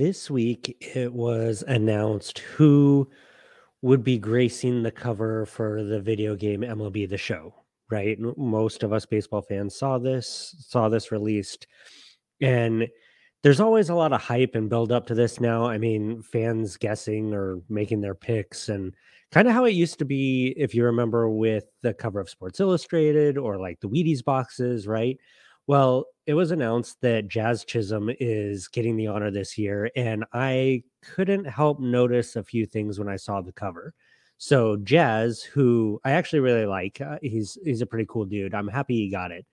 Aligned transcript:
This 0.00 0.30
week, 0.30 0.78
it 0.96 1.12
was 1.12 1.62
announced 1.68 2.38
who 2.38 3.06
would 3.82 4.02
be 4.02 4.16
gracing 4.16 4.82
the 4.82 4.90
cover 4.90 5.44
for 5.44 5.82
the 5.82 6.00
video 6.00 6.34
game 6.34 6.62
MLB 6.62 7.06
The 7.06 7.18
Show, 7.18 7.52
right? 7.90 8.16
Most 8.18 8.82
of 8.82 8.94
us 8.94 9.04
baseball 9.04 9.42
fans 9.42 9.74
saw 9.74 9.98
this, 9.98 10.56
saw 10.66 10.88
this 10.88 11.12
released, 11.12 11.66
and 12.40 12.88
there's 13.42 13.60
always 13.60 13.90
a 13.90 13.94
lot 13.94 14.14
of 14.14 14.22
hype 14.22 14.54
and 14.54 14.70
build 14.70 14.90
up 14.90 15.06
to 15.08 15.14
this 15.14 15.38
now. 15.38 15.66
I 15.66 15.76
mean, 15.76 16.22
fans 16.22 16.78
guessing 16.78 17.34
or 17.34 17.60
making 17.68 18.00
their 18.00 18.14
picks 18.14 18.70
and 18.70 18.94
kind 19.32 19.48
of 19.48 19.52
how 19.52 19.66
it 19.66 19.74
used 19.74 19.98
to 19.98 20.06
be, 20.06 20.54
if 20.56 20.74
you 20.74 20.86
remember, 20.86 21.28
with 21.28 21.64
the 21.82 21.92
cover 21.92 22.20
of 22.20 22.30
Sports 22.30 22.58
Illustrated 22.58 23.36
or 23.36 23.58
like 23.58 23.80
the 23.80 23.88
Wheaties 23.90 24.24
boxes, 24.24 24.86
right? 24.86 25.18
Well, 25.66 26.06
it 26.30 26.34
was 26.34 26.50
announced 26.50 27.00
that 27.00 27.28
Jazz 27.28 27.64
Chisholm 27.64 28.10
is 28.20 28.68
getting 28.68 28.96
the 28.96 29.08
honor 29.08 29.30
this 29.30 29.58
year, 29.58 29.90
and 29.96 30.24
I 30.32 30.84
couldn't 31.02 31.44
help 31.44 31.80
notice 31.80 32.36
a 32.36 32.44
few 32.44 32.66
things 32.66 32.98
when 32.98 33.08
I 33.08 33.16
saw 33.16 33.40
the 33.40 33.52
cover. 33.52 33.94
So 34.38 34.76
Jazz, 34.76 35.42
who 35.42 36.00
I 36.04 36.12
actually 36.12 36.40
really 36.40 36.66
like, 36.66 37.00
uh, 37.00 37.18
he's 37.22 37.58
he's 37.64 37.82
a 37.82 37.86
pretty 37.86 38.06
cool 38.08 38.24
dude. 38.24 38.54
I'm 38.54 38.68
happy 38.68 38.94
he 38.94 39.10
got 39.10 39.32
it 39.32 39.44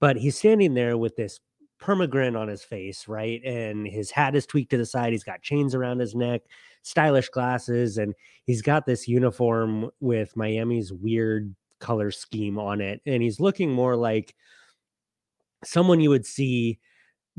but 0.00 0.16
he's 0.16 0.38
standing 0.38 0.74
there 0.74 0.96
with 0.96 1.16
this 1.16 1.40
permagrin 1.80 2.38
on 2.38 2.48
his 2.48 2.62
face, 2.62 3.08
right? 3.08 3.42
And 3.44 3.86
his 3.86 4.10
hat 4.10 4.34
is 4.34 4.46
tweaked 4.46 4.70
to 4.70 4.78
the 4.78 4.86
side. 4.86 5.12
He's 5.12 5.24
got 5.24 5.42
chains 5.42 5.74
around 5.74 6.00
his 6.00 6.14
neck, 6.14 6.42
stylish 6.82 7.28
glasses, 7.28 7.98
and 7.98 8.14
he's 8.44 8.62
got 8.62 8.86
this 8.86 9.06
uniform 9.08 9.90
with 10.00 10.36
Miami's 10.36 10.92
weird 10.92 11.54
color 11.78 12.10
scheme 12.10 12.58
on 12.58 12.80
it. 12.80 13.00
And 13.06 13.22
he's 13.22 13.40
looking 13.40 13.72
more 13.72 13.96
like 13.96 14.34
someone 15.64 16.00
you 16.00 16.10
would 16.10 16.26
see 16.26 16.78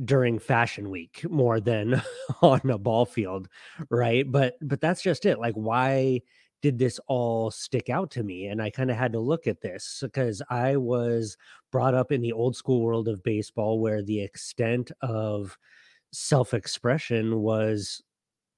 during 0.06 0.40
fashion 0.40 0.90
week 0.90 1.26
more 1.30 1.60
than 1.60 2.02
on 2.42 2.62
a 2.70 2.78
ball 2.78 3.06
field 3.06 3.48
right? 3.90 4.30
But 4.32 4.56
but 4.62 4.82
that's 4.82 5.02
just 5.02 5.26
it 5.26 5.40
like 5.40 5.56
why 5.56 6.22
did 6.62 6.78
this 6.78 7.00
all 7.08 7.52
stick 7.52 7.90
out 7.90 8.12
to 8.12 8.24
me? 8.24 8.48
And 8.48 8.62
i 8.62 8.70
kind 8.70 8.92
of 8.92 8.98
had 8.98 9.14
to 9.14 9.20
look 9.20 9.48
at 9.48 9.62
this 9.62 10.00
because 10.04 10.42
i 10.50 10.76
was 10.78 11.38
brought 11.72 11.94
up 11.96 12.12
in 12.12 12.22
the 12.22 12.34
old 12.34 12.56
school 12.56 12.82
world 12.82 13.08
of 13.08 13.24
baseball 13.24 13.80
where 13.80 14.02
the 14.04 14.22
extent 14.22 14.92
of 15.02 15.58
self-expression 16.12 17.40
was 17.42 18.02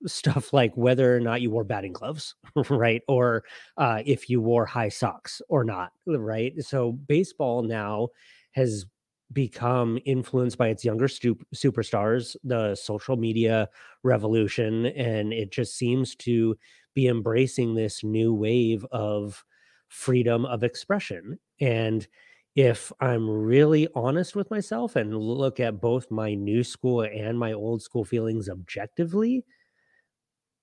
stuff 0.07 0.53
like 0.53 0.75
whether 0.75 1.15
or 1.15 1.19
not 1.19 1.41
you 1.41 1.51
wore 1.51 1.63
batting 1.63 1.93
gloves 1.93 2.35
right? 2.69 3.01
Or 3.07 3.43
uh, 3.77 4.01
if 4.05 4.29
you 4.29 4.41
wore 4.41 4.65
high 4.65 4.89
socks 4.89 5.41
or 5.49 5.63
not 5.63 5.91
right? 6.07 6.53
So 6.63 6.93
baseball 6.93 7.63
now 7.63 8.09
has 8.53 8.85
become 9.33 9.99
influenced 10.05 10.57
by 10.57 10.69
its 10.69 10.83
younger 10.85 11.07
stu- 11.07 11.39
superstars, 11.55 12.35
the 12.43 12.75
social 12.75 13.17
media 13.17 13.69
revolution, 14.03 14.87
and 14.87 15.33
it 15.33 15.51
just 15.51 15.77
seems 15.77 16.15
to 16.15 16.57
be 16.93 17.07
embracing 17.07 17.73
this 17.73 18.03
new 18.03 18.33
wave 18.33 18.85
of 18.91 19.43
freedom 19.87 20.45
of 20.45 20.63
expression. 20.63 21.39
And 21.59 22.07
if 22.55 22.91
I'm 22.99 23.29
really 23.29 23.87
honest 23.95 24.35
with 24.35 24.51
myself 24.51 24.95
and 24.95 25.15
look 25.15 25.59
at 25.59 25.79
both 25.79 26.11
my 26.11 26.33
new 26.33 26.63
school 26.63 27.01
and 27.01 27.39
my 27.39 27.53
old 27.53 27.81
school 27.81 28.03
feelings 28.03 28.49
objectively, 28.49 29.45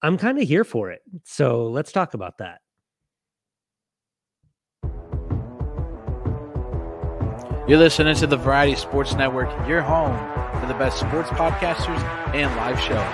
I'm 0.03 0.19
kind 0.19 0.39
of 0.39 0.47
here 0.47 0.65
for 0.65 0.91
it. 0.91 1.03
So 1.25 1.67
let's 1.69 1.93
talk 1.93 2.15
about 2.15 2.39
that. 2.39 2.61
You're 7.69 7.77
listening 7.77 8.15
to 8.15 8.27
the 8.27 8.39
Variety 8.39 8.77
Sports 8.77 9.13
Network, 9.13 9.51
your 9.69 9.83
home 9.83 10.17
for 10.59 10.67
the 10.67 10.73
best 10.73 11.01
sports 11.01 11.29
podcasters 11.29 12.03
and 12.35 12.51
live 12.57 12.81
shows. 12.81 13.05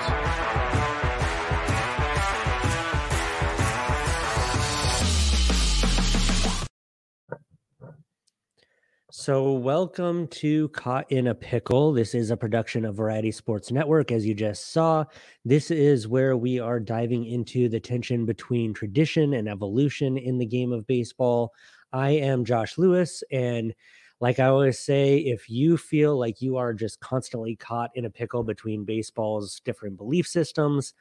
So, 9.11 9.55
welcome 9.55 10.29
to 10.29 10.69
Caught 10.69 11.11
in 11.11 11.27
a 11.27 11.35
Pickle. 11.35 11.93
This 11.93 12.15
is 12.15 12.31
a 12.31 12.37
production 12.37 12.85
of 12.85 12.95
Variety 12.95 13.33
Sports 13.33 13.73
Network. 13.73 14.13
As 14.13 14.25
you 14.25 14.35
just 14.35 14.71
saw, 14.71 15.05
this 15.45 15.73
is 15.73 16.07
where 16.07 16.37
we 16.37 16.61
are 16.61 16.79
diving 16.79 17.27
into 17.27 17.69
the 17.69 17.81
tension 17.81 18.25
between 18.25 18.73
tradition 18.73 19.35
and 19.35 19.49
evolution 19.49 20.17
in 20.17 20.39
the 20.39 20.47
game 20.47 20.71
of 20.71 20.87
baseball. 20.87 21.53
I 21.93 22.11
am 22.11 22.45
Josh 22.45 22.79
Lewis. 22.79 23.25
And 23.33 23.75
like 24.25 24.41
I 24.41 24.47
always 24.47 24.79
say, 24.79 25.19
if 25.19 25.51
you 25.51 25.77
feel 25.77 26.19
like 26.19 26.41
you 26.41 26.57
are 26.57 26.73
just 26.73 26.99
constantly 26.99 27.57
caught 27.57 27.91
in 27.95 28.07
a 28.07 28.11
pickle 28.11 28.43
between 28.43 28.87
baseball's 28.87 29.61
different 29.67 29.99
belief 29.99 30.27
systems 30.27 30.95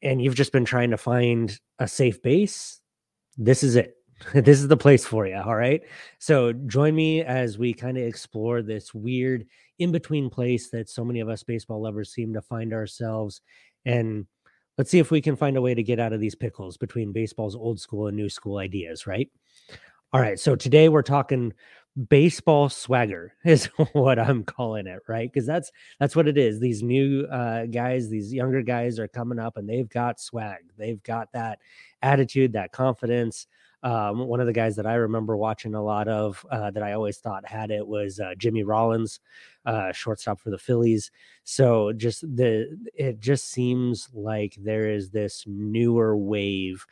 and 0.00 0.22
you've 0.22 0.34
just 0.34 0.52
been 0.52 0.64
trying 0.64 0.90
to 0.90 0.96
find 0.96 1.60
a 1.78 1.86
safe 1.86 2.22
base, 2.22 2.80
this 3.36 3.62
is 3.62 3.76
it. 3.76 3.98
this 4.32 4.58
is 4.58 4.68
the 4.68 4.76
place 4.76 5.04
for 5.04 5.26
you. 5.26 5.36
All 5.36 5.54
right. 5.54 5.82
So 6.18 6.54
join 6.54 6.94
me 6.94 7.22
as 7.22 7.58
we 7.58 7.74
kind 7.74 7.98
of 7.98 8.04
explore 8.04 8.62
this 8.62 8.94
weird 8.94 9.44
in 9.78 9.92
between 9.92 10.30
place 10.30 10.70
that 10.70 10.88
so 10.88 11.04
many 11.04 11.20
of 11.20 11.28
us 11.28 11.42
baseball 11.42 11.82
lovers 11.82 12.10
seem 12.10 12.32
to 12.32 12.40
find 12.40 12.72
ourselves. 12.72 13.42
And 13.84 14.26
let's 14.78 14.90
see 14.90 14.98
if 14.98 15.10
we 15.10 15.20
can 15.20 15.36
find 15.36 15.58
a 15.58 15.62
way 15.62 15.74
to 15.74 15.82
get 15.82 16.00
out 16.00 16.14
of 16.14 16.20
these 16.20 16.34
pickles 16.34 16.78
between 16.78 17.12
baseball's 17.12 17.54
old 17.54 17.80
school 17.80 18.06
and 18.06 18.16
new 18.16 18.30
school 18.30 18.56
ideas. 18.56 19.06
Right. 19.06 19.28
All 20.14 20.22
right. 20.22 20.40
So 20.40 20.56
today 20.56 20.88
we're 20.88 21.02
talking 21.02 21.52
baseball 21.96 22.68
swagger 22.68 23.34
is 23.44 23.66
what 23.92 24.18
I'm 24.18 24.44
calling 24.44 24.86
it, 24.86 25.00
right? 25.08 25.30
Because 25.32 25.46
that's 25.46 25.72
that's 25.98 26.14
what 26.14 26.28
it 26.28 26.38
is. 26.38 26.60
These 26.60 26.82
new 26.82 27.26
uh, 27.26 27.66
guys, 27.66 28.08
these 28.08 28.32
younger 28.32 28.62
guys 28.62 28.98
are 28.98 29.08
coming 29.08 29.38
up, 29.38 29.56
and 29.56 29.68
they've 29.68 29.88
got 29.88 30.20
swag. 30.20 30.60
They've 30.76 31.02
got 31.02 31.32
that 31.32 31.60
attitude, 32.02 32.52
that 32.52 32.72
confidence. 32.72 33.46
Um, 33.82 34.26
one 34.26 34.40
of 34.40 34.46
the 34.46 34.52
guys 34.52 34.74
that 34.76 34.86
I 34.86 34.94
remember 34.94 35.36
watching 35.36 35.74
a 35.74 35.84
lot 35.84 36.08
of 36.08 36.44
uh, 36.50 36.70
that 36.72 36.82
I 36.82 36.94
always 36.94 37.18
thought 37.18 37.46
had 37.46 37.70
it 37.70 37.86
was 37.86 38.18
uh, 38.18 38.34
Jimmy 38.36 38.64
Rollins, 38.64 39.20
uh, 39.64 39.92
shortstop 39.92 40.40
for 40.40 40.50
the 40.50 40.58
Phillies. 40.58 41.10
So 41.44 41.92
just 41.92 42.22
the 42.22 42.76
it 42.94 43.20
just 43.20 43.50
seems 43.50 44.08
like 44.12 44.56
there 44.58 44.90
is 44.90 45.10
this 45.10 45.44
newer 45.46 46.16
wave 46.16 46.84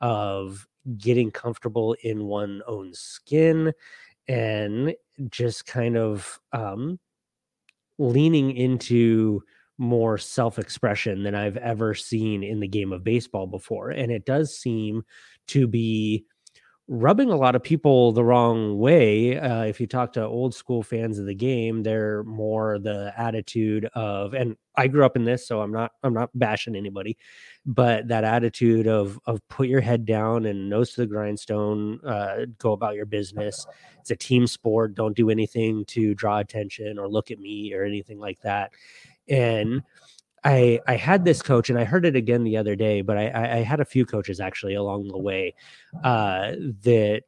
of 0.00 0.66
getting 0.96 1.30
comfortable 1.30 1.94
in 2.02 2.24
one 2.24 2.62
own 2.66 2.92
skin 2.94 3.72
and 4.30 4.94
just 5.28 5.66
kind 5.66 5.96
of 5.96 6.38
um, 6.52 7.00
leaning 7.98 8.56
into 8.56 9.42
more 9.76 10.18
self-expression 10.18 11.24
than 11.24 11.34
I've 11.34 11.56
ever 11.56 11.94
seen 11.94 12.44
in 12.44 12.60
the 12.60 12.68
game 12.68 12.92
of 12.92 13.02
baseball 13.02 13.48
before. 13.48 13.90
And 13.90 14.12
it 14.12 14.24
does 14.24 14.56
seem 14.56 15.02
to 15.48 15.66
be 15.66 16.26
rubbing 16.92 17.30
a 17.30 17.36
lot 17.36 17.54
of 17.54 17.62
people 17.62 18.10
the 18.10 18.24
wrong 18.24 18.76
way. 18.76 19.38
Uh, 19.38 19.62
if 19.62 19.80
you 19.80 19.86
talk 19.86 20.12
to 20.12 20.26
old 20.26 20.52
school 20.52 20.82
fans 20.82 21.20
of 21.20 21.26
the 21.26 21.34
game, 21.34 21.84
they're 21.84 22.24
more 22.24 22.80
the 22.80 23.14
attitude 23.16 23.84
of, 23.94 24.34
and 24.34 24.56
I 24.74 24.88
grew 24.88 25.04
up 25.04 25.14
in 25.14 25.24
this, 25.24 25.46
so 25.46 25.60
I'm 25.60 25.70
not 25.70 25.92
I'm 26.02 26.12
not 26.12 26.30
bashing 26.34 26.74
anybody, 26.74 27.16
but 27.64 28.08
that 28.08 28.24
attitude 28.24 28.88
of 28.88 29.20
of 29.24 29.40
put 29.48 29.68
your 29.68 29.80
head 29.80 30.04
down 30.04 30.46
and 30.46 30.68
nose 30.68 30.90
to 30.94 31.02
the 31.02 31.06
grindstone, 31.06 32.00
uh, 32.04 32.46
go 32.58 32.72
about 32.72 32.96
your 32.96 33.06
business. 33.06 33.66
It's 34.00 34.10
a 34.10 34.16
team 34.16 34.46
sport. 34.46 34.94
Don't 34.94 35.14
do 35.14 35.28
anything 35.28 35.84
to 35.88 36.14
draw 36.14 36.38
attention 36.38 36.98
or 36.98 37.06
look 37.06 37.30
at 37.30 37.38
me 37.38 37.74
or 37.74 37.84
anything 37.84 38.18
like 38.18 38.40
that. 38.40 38.70
And 39.28 39.82
I 40.44 40.80
I 40.86 40.96
had 40.96 41.24
this 41.24 41.42
coach, 41.42 41.70
and 41.70 41.78
I 41.78 41.84
heard 41.84 42.04
it 42.06 42.16
again 42.16 42.44
the 42.44 42.56
other 42.56 42.76
day, 42.76 43.02
but 43.02 43.16
I 43.18 43.28
I, 43.28 43.56
I 43.58 43.62
had 43.62 43.80
a 43.80 43.84
few 43.84 44.06
coaches 44.06 44.40
actually 44.40 44.74
along 44.74 45.08
the 45.08 45.18
way 45.18 45.54
uh, 46.02 46.52
that 46.84 47.24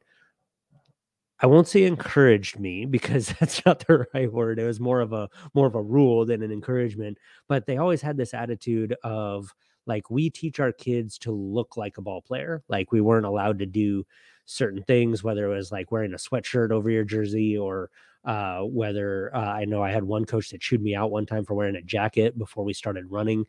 I 1.39 1.45
won't 1.47 1.67
say 1.67 1.83
encouraged 1.83 2.57
me 2.59 2.85
because 2.85 3.27
that's 3.39 3.63
not 3.65 3.85
the 3.85 4.07
right 4.13 4.31
word. 4.31 4.59
It 4.59 4.65
was 4.65 4.79
more 4.79 5.01
of 5.01 5.13
a 5.13 5.29
more 5.53 5.67
of 5.67 5.75
a 5.75 5.81
rule 5.81 6.25
than 6.25 6.41
an 6.41 6.51
encouragement. 6.51 7.17
But 7.47 7.65
they 7.65 7.77
always 7.77 8.01
had 8.01 8.17
this 8.17 8.33
attitude 8.33 8.95
of 9.03 9.53
like 9.85 10.09
we 10.09 10.29
teach 10.29 10.59
our 10.61 10.71
kids 10.71 11.17
to 11.19 11.31
look 11.31 11.75
like 11.77 11.97
a 11.97 12.01
ball 12.01 12.21
player. 12.21 12.63
Like 12.69 12.91
we 12.91 13.01
weren't 13.01 13.25
allowed 13.25 13.59
to 13.59 13.65
do 13.65 14.05
certain 14.45 14.83
things, 14.83 15.23
whether 15.23 15.45
it 15.45 15.55
was 15.55 15.71
like 15.71 15.91
wearing 15.91 16.13
a 16.13 16.17
sweatshirt 16.17 16.71
over 16.71 16.89
your 16.89 17.03
jersey 17.03 17.57
or 17.57 17.89
uh, 18.25 18.61
whether 18.61 19.35
uh, 19.35 19.39
I 19.39 19.65
know 19.65 19.83
I 19.83 19.91
had 19.91 20.03
one 20.03 20.25
coach 20.25 20.49
that 20.49 20.61
chewed 20.61 20.81
me 20.81 20.95
out 20.95 21.11
one 21.11 21.25
time 21.25 21.45
for 21.45 21.53
wearing 21.53 21.75
a 21.75 21.81
jacket 21.81 22.37
before 22.37 22.63
we 22.63 22.73
started 22.73 23.11
running 23.11 23.45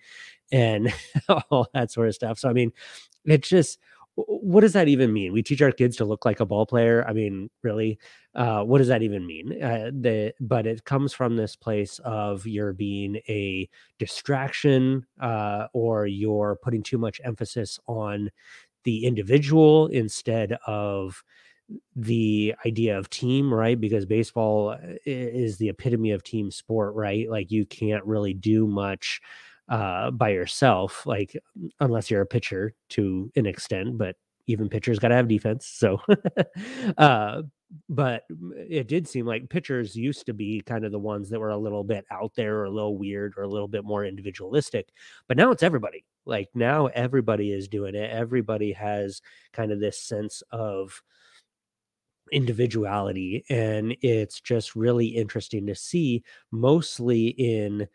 and 0.52 0.92
all 1.50 1.68
that 1.74 1.90
sort 1.90 2.08
of 2.08 2.14
stuff. 2.14 2.38
So, 2.38 2.48
I 2.48 2.52
mean, 2.52 2.72
it's 3.24 3.48
just, 3.48 3.78
what 4.16 4.60
does 4.60 4.74
that 4.74 4.86
even 4.86 5.12
mean? 5.12 5.32
We 5.32 5.42
teach 5.42 5.60
our 5.60 5.72
kids 5.72 5.96
to 5.96 6.04
look 6.04 6.24
like 6.24 6.38
a 6.38 6.46
ball 6.46 6.66
player. 6.66 7.04
I 7.06 7.12
mean, 7.12 7.50
really, 7.62 7.98
uh, 8.34 8.62
what 8.62 8.78
does 8.78 8.86
that 8.88 9.02
even 9.02 9.26
mean? 9.26 9.60
Uh, 9.60 9.90
the 9.92 10.32
but 10.40 10.66
it 10.66 10.84
comes 10.84 11.12
from 11.12 11.36
this 11.36 11.56
place 11.56 11.98
of 12.04 12.46
you're 12.46 12.72
being 12.72 13.16
a 13.28 13.68
distraction, 13.98 15.04
uh, 15.20 15.66
or 15.72 16.06
you're 16.06 16.56
putting 16.62 16.82
too 16.84 16.98
much 16.98 17.20
emphasis 17.24 17.80
on 17.88 18.30
the 18.84 19.04
individual 19.04 19.88
instead 19.88 20.58
of 20.66 21.24
the 21.96 22.54
idea 22.66 22.98
of 22.98 23.10
team, 23.10 23.52
right? 23.52 23.80
Because 23.80 24.06
baseball 24.06 24.70
uh, 24.70 24.78
is 25.04 25.58
the 25.58 25.68
epitome 25.68 26.12
of 26.12 26.22
team 26.22 26.50
sport, 26.50 26.94
right? 26.94 27.28
Like 27.28 27.50
you 27.50 27.66
can't 27.66 28.04
really 28.04 28.34
do 28.34 28.66
much 28.66 29.20
uh, 29.68 30.10
by 30.10 30.30
yourself, 30.30 31.06
like 31.06 31.36
unless 31.80 32.10
you're 32.10 32.20
a 32.20 32.26
pitcher 32.26 32.74
to 32.90 33.30
an 33.36 33.46
extent, 33.46 33.96
but 33.96 34.16
even 34.46 34.68
pitchers 34.68 34.98
got 34.98 35.08
to 35.08 35.14
have 35.14 35.28
defense. 35.28 35.66
So, 35.66 36.00
uh, 36.98 37.42
but 37.88 38.24
it 38.30 38.88
did 38.88 39.08
seem 39.08 39.26
like 39.26 39.48
pitchers 39.48 39.96
used 39.96 40.26
to 40.26 40.34
be 40.34 40.62
kind 40.64 40.84
of 40.84 40.92
the 40.92 40.98
ones 40.98 41.30
that 41.30 41.40
were 41.40 41.50
a 41.50 41.56
little 41.56 41.82
bit 41.82 42.04
out 42.10 42.32
there 42.36 42.58
or 42.58 42.64
a 42.64 42.70
little 42.70 42.96
weird 42.96 43.34
or 43.36 43.42
a 43.42 43.48
little 43.48 43.68
bit 43.68 43.84
more 43.84 44.04
individualistic. 44.04 44.90
But 45.28 45.36
now 45.36 45.50
it's 45.50 45.62
everybody. 45.62 46.04
Like 46.26 46.50
now 46.54 46.86
everybody 46.86 47.52
is 47.52 47.68
doing 47.68 47.94
it. 47.94 48.10
Everybody 48.10 48.72
has 48.72 49.22
kind 49.52 49.72
of 49.72 49.80
this 49.80 49.98
sense 49.98 50.42
of 50.50 51.02
individuality. 52.32 53.44
And 53.48 53.96
it's 54.00 54.40
just 54.40 54.74
really 54.74 55.06
interesting 55.06 55.66
to 55.66 55.74
see, 55.74 56.22
mostly 56.50 57.28
in 57.28 57.86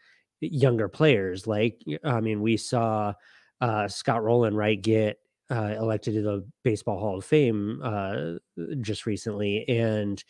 younger 0.41 0.87
players. 0.87 1.47
Like, 1.47 1.81
I 2.03 2.21
mean, 2.21 2.41
we 2.41 2.57
saw 2.57 3.13
uh, 3.61 3.87
Scott 3.87 4.23
Rolen, 4.23 4.55
right, 4.55 4.81
get 4.81 5.19
uh, 5.51 5.75
elected 5.77 6.13
to 6.13 6.21
the 6.21 6.47
Baseball 6.63 6.99
Hall 6.99 7.17
of 7.17 7.25
Fame 7.25 7.81
uh, 7.83 8.33
just 8.81 9.05
recently, 9.05 9.67
and 9.67 10.23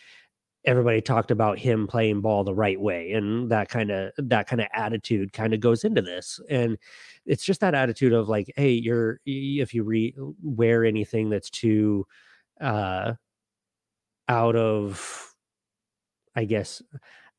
everybody 0.65 1.01
talked 1.01 1.31
about 1.31 1.57
him 1.57 1.87
playing 1.87 2.21
ball 2.21 2.43
the 2.43 2.53
right 2.53 2.79
way, 2.79 3.11
and 3.13 3.51
that 3.51 3.69
kind 3.69 3.91
of 3.91 4.11
that 4.17 4.47
kind 4.47 4.61
of 4.61 4.67
attitude 4.73 5.33
kind 5.33 5.53
of 5.53 5.59
goes 5.59 5.83
into 5.83 6.01
this, 6.01 6.39
and 6.49 6.77
it's 7.25 7.43
just 7.43 7.59
that 7.61 7.75
attitude 7.75 8.13
of 8.13 8.29
like, 8.29 8.51
hey, 8.55 8.71
you're 8.71 9.19
if 9.25 9.73
you 9.73 9.83
re- 9.83 10.15
wear 10.41 10.85
anything 10.85 11.29
that's 11.29 11.49
too 11.49 12.05
uh, 12.61 13.13
out 14.29 14.55
of, 14.55 15.33
I 16.35 16.45
guess, 16.45 16.81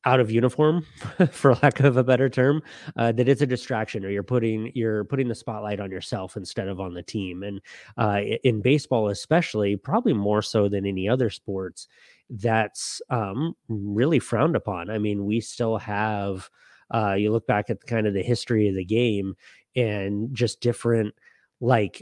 out 0.05 0.19
of 0.19 0.31
uniform 0.31 0.85
for 1.31 1.55
lack 1.55 1.79
of 1.79 1.97
a 1.97 2.03
better 2.03 2.29
term 2.29 2.61
uh, 2.97 3.11
that 3.11 3.29
it's 3.29 3.41
a 3.41 3.45
distraction 3.45 4.03
or 4.03 4.09
you're 4.09 4.23
putting 4.23 4.71
you're 4.73 5.03
putting 5.05 5.27
the 5.27 5.35
spotlight 5.35 5.79
on 5.79 5.91
yourself 5.91 6.35
instead 6.35 6.67
of 6.67 6.79
on 6.79 6.93
the 6.93 7.03
team. 7.03 7.43
And 7.43 7.61
uh, 7.97 8.21
in 8.43 8.61
baseball 8.61 9.09
especially 9.09 9.75
probably 9.75 10.13
more 10.13 10.41
so 10.41 10.67
than 10.67 10.85
any 10.85 11.07
other 11.07 11.29
sports 11.29 11.87
that's 12.29 13.01
um, 13.09 13.53
really 13.67 14.19
frowned 14.19 14.55
upon. 14.55 14.89
I 14.89 14.97
mean 14.97 15.25
we 15.25 15.39
still 15.39 15.77
have 15.77 16.49
uh, 16.93 17.13
you 17.13 17.31
look 17.31 17.47
back 17.47 17.69
at 17.69 17.85
kind 17.85 18.07
of 18.07 18.13
the 18.13 18.23
history 18.23 18.67
of 18.67 18.75
the 18.75 18.85
game 18.85 19.35
and 19.75 20.33
just 20.33 20.61
different 20.61 21.13
like 21.61 22.01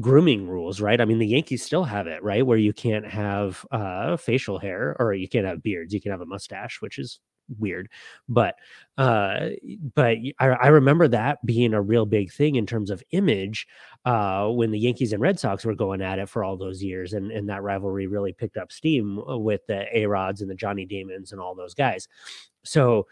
grooming 0.00 0.46
rules, 0.48 0.80
right? 0.80 1.00
I 1.00 1.04
mean, 1.04 1.18
the 1.18 1.26
Yankees 1.26 1.64
still 1.64 1.84
have 1.84 2.06
it, 2.06 2.22
right? 2.22 2.46
Where 2.46 2.58
you 2.58 2.72
can't 2.72 3.06
have 3.06 3.64
uh, 3.70 4.16
facial 4.16 4.58
hair 4.58 4.96
or 4.98 5.14
you 5.14 5.28
can't 5.28 5.46
have 5.46 5.62
beards. 5.62 5.92
You 5.92 6.00
can 6.00 6.12
have 6.12 6.20
a 6.20 6.26
mustache, 6.26 6.80
which 6.80 6.98
is 6.98 7.20
weird 7.58 7.88
but 8.28 8.56
uh 8.98 9.50
but 9.94 10.16
I, 10.38 10.46
I, 10.48 10.66
remember 10.68 11.08
that 11.08 11.44
being 11.46 11.72
a 11.72 11.80
real 11.80 12.04
big 12.04 12.32
thing 12.32 12.56
in 12.56 12.66
terms 12.66 12.90
of 12.90 13.02
image 13.12 13.66
uh 14.04 14.48
when 14.48 14.70
the 14.70 14.78
yankees 14.78 15.12
and 15.12 15.22
red 15.22 15.38
sox 15.38 15.64
were 15.64 15.74
going 15.74 16.02
at 16.02 16.18
it 16.18 16.28
for 16.28 16.44
all 16.44 16.56
those 16.56 16.82
years 16.82 17.12
and 17.12 17.30
and 17.30 17.48
that 17.48 17.62
rivalry 17.62 18.06
really 18.06 18.32
picked 18.32 18.56
up 18.56 18.72
steam 18.72 19.18
uh, 19.20 19.38
with 19.38 19.66
the 19.66 19.86
a 19.96 20.06
rods 20.06 20.42
and 20.42 20.50
the 20.50 20.54
johnny 20.54 20.84
damons 20.84 21.32
and 21.32 21.40
all 21.40 21.54
those 21.54 21.74
guys 21.74 22.06
so 22.64 23.06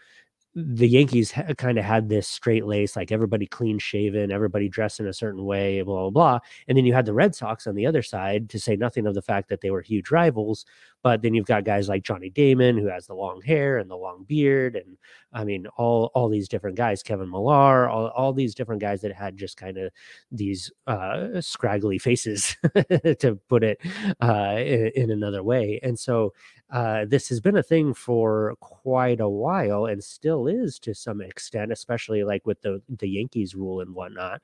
the 0.59 0.87
Yankees 0.87 1.31
ha- 1.31 1.53
kind 1.57 1.77
of 1.77 1.85
had 1.85 2.09
this 2.09 2.27
straight 2.27 2.65
lace, 2.65 2.95
like 2.95 3.11
everybody 3.11 3.45
clean 3.45 3.77
shaven, 3.77 4.31
everybody 4.31 4.67
dressed 4.67 4.99
in 4.99 5.07
a 5.07 5.13
certain 5.13 5.45
way, 5.45 5.83
blah, 5.83 6.09
blah, 6.09 6.09
blah. 6.09 6.39
And 6.67 6.75
then 6.75 6.85
you 6.85 6.93
had 6.93 7.05
the 7.05 7.13
Red 7.13 7.35
Sox 7.35 7.67
on 7.67 7.75
the 7.75 7.85
other 7.85 8.01
side 8.01 8.49
to 8.49 8.59
say 8.59 8.75
nothing 8.75 9.05
of 9.05 9.13
the 9.13 9.21
fact 9.21 9.49
that 9.49 9.61
they 9.61 9.69
were 9.69 9.81
huge 9.81 10.09
rivals. 10.09 10.65
But 11.07 11.21
then 11.21 11.33
you've 11.33 11.45
got 11.45 11.63
guys 11.63 11.87
like 11.87 12.03
Johnny 12.03 12.29
Damon, 12.29 12.77
who 12.77 12.87
has 12.87 13.07
the 13.07 13.13
long 13.13 13.41
hair 13.41 13.77
and 13.77 13.89
the 13.89 13.95
long 13.95 14.25
beard. 14.27 14.75
And 14.75 14.97
I 15.31 15.45
mean, 15.45 15.65
all, 15.77 16.11
all 16.13 16.27
these 16.27 16.49
different 16.49 16.75
guys, 16.75 17.01
Kevin 17.01 17.31
Millar, 17.31 17.87
all, 17.87 18.07
all 18.07 18.33
these 18.33 18.53
different 18.53 18.81
guys 18.81 18.99
that 19.03 19.13
had 19.13 19.37
just 19.37 19.55
kind 19.55 19.77
of 19.77 19.89
these 20.33 20.69
uh, 20.85 21.39
scraggly 21.39 21.97
faces, 21.97 22.57
to 23.19 23.39
put 23.47 23.63
it 23.63 23.79
uh, 24.21 24.57
in, 24.57 24.91
in 24.95 25.11
another 25.11 25.43
way. 25.43 25.79
And 25.81 25.97
so 25.97 26.33
uh, 26.69 27.05
this 27.07 27.29
has 27.29 27.39
been 27.39 27.55
a 27.55 27.63
thing 27.63 27.93
for 27.93 28.55
quite 28.59 29.21
a 29.21 29.29
while 29.29 29.85
and 29.85 30.03
still 30.03 30.47
is 30.47 30.77
to 30.79 30.93
some 30.93 31.21
extent, 31.21 31.71
especially 31.71 32.25
like 32.25 32.45
with 32.45 32.61
the 32.61 32.81
the 32.89 33.07
Yankees 33.07 33.55
rule 33.55 33.79
and 33.79 33.95
whatnot. 33.95 34.41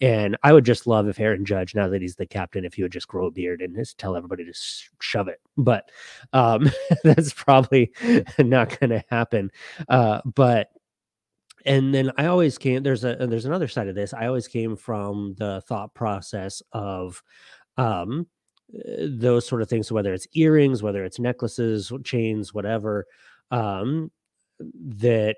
And 0.00 0.36
I 0.42 0.52
would 0.52 0.66
just 0.66 0.86
love 0.86 1.08
if 1.08 1.18
Aaron 1.18 1.46
Judge, 1.46 1.74
now 1.74 1.88
that 1.88 2.02
he's 2.02 2.16
the 2.16 2.26
captain, 2.26 2.66
if 2.66 2.74
he 2.74 2.82
would 2.82 2.92
just 2.92 3.08
grow 3.08 3.26
a 3.26 3.30
beard 3.30 3.62
and 3.62 3.74
just 3.74 3.96
tell 3.96 4.16
everybody 4.16 4.44
to 4.44 4.52
shove 5.00 5.28
it. 5.28 5.40
But 5.56 5.90
um, 6.32 6.70
that's 7.04 7.32
probably 7.32 7.92
not 8.38 8.78
going 8.78 8.90
to 8.90 9.04
happen. 9.10 9.50
Uh, 9.88 10.20
but 10.24 10.68
and 11.64 11.94
then 11.94 12.10
I 12.16 12.26
always 12.26 12.58
came. 12.58 12.82
There's 12.82 13.04
a 13.04 13.14
there's 13.26 13.44
another 13.44 13.68
side 13.68 13.88
of 13.88 13.94
this. 13.94 14.12
I 14.14 14.26
always 14.26 14.48
came 14.48 14.76
from 14.76 15.34
the 15.38 15.62
thought 15.68 15.94
process 15.94 16.62
of 16.72 17.22
um 17.76 18.26
those 18.98 19.46
sort 19.46 19.62
of 19.62 19.68
things. 19.68 19.88
So 19.88 19.94
whether 19.94 20.14
it's 20.14 20.26
earrings, 20.34 20.82
whether 20.82 21.04
it's 21.04 21.18
necklaces, 21.18 21.92
chains, 22.04 22.54
whatever, 22.54 23.06
um, 23.50 24.10
that 24.60 25.36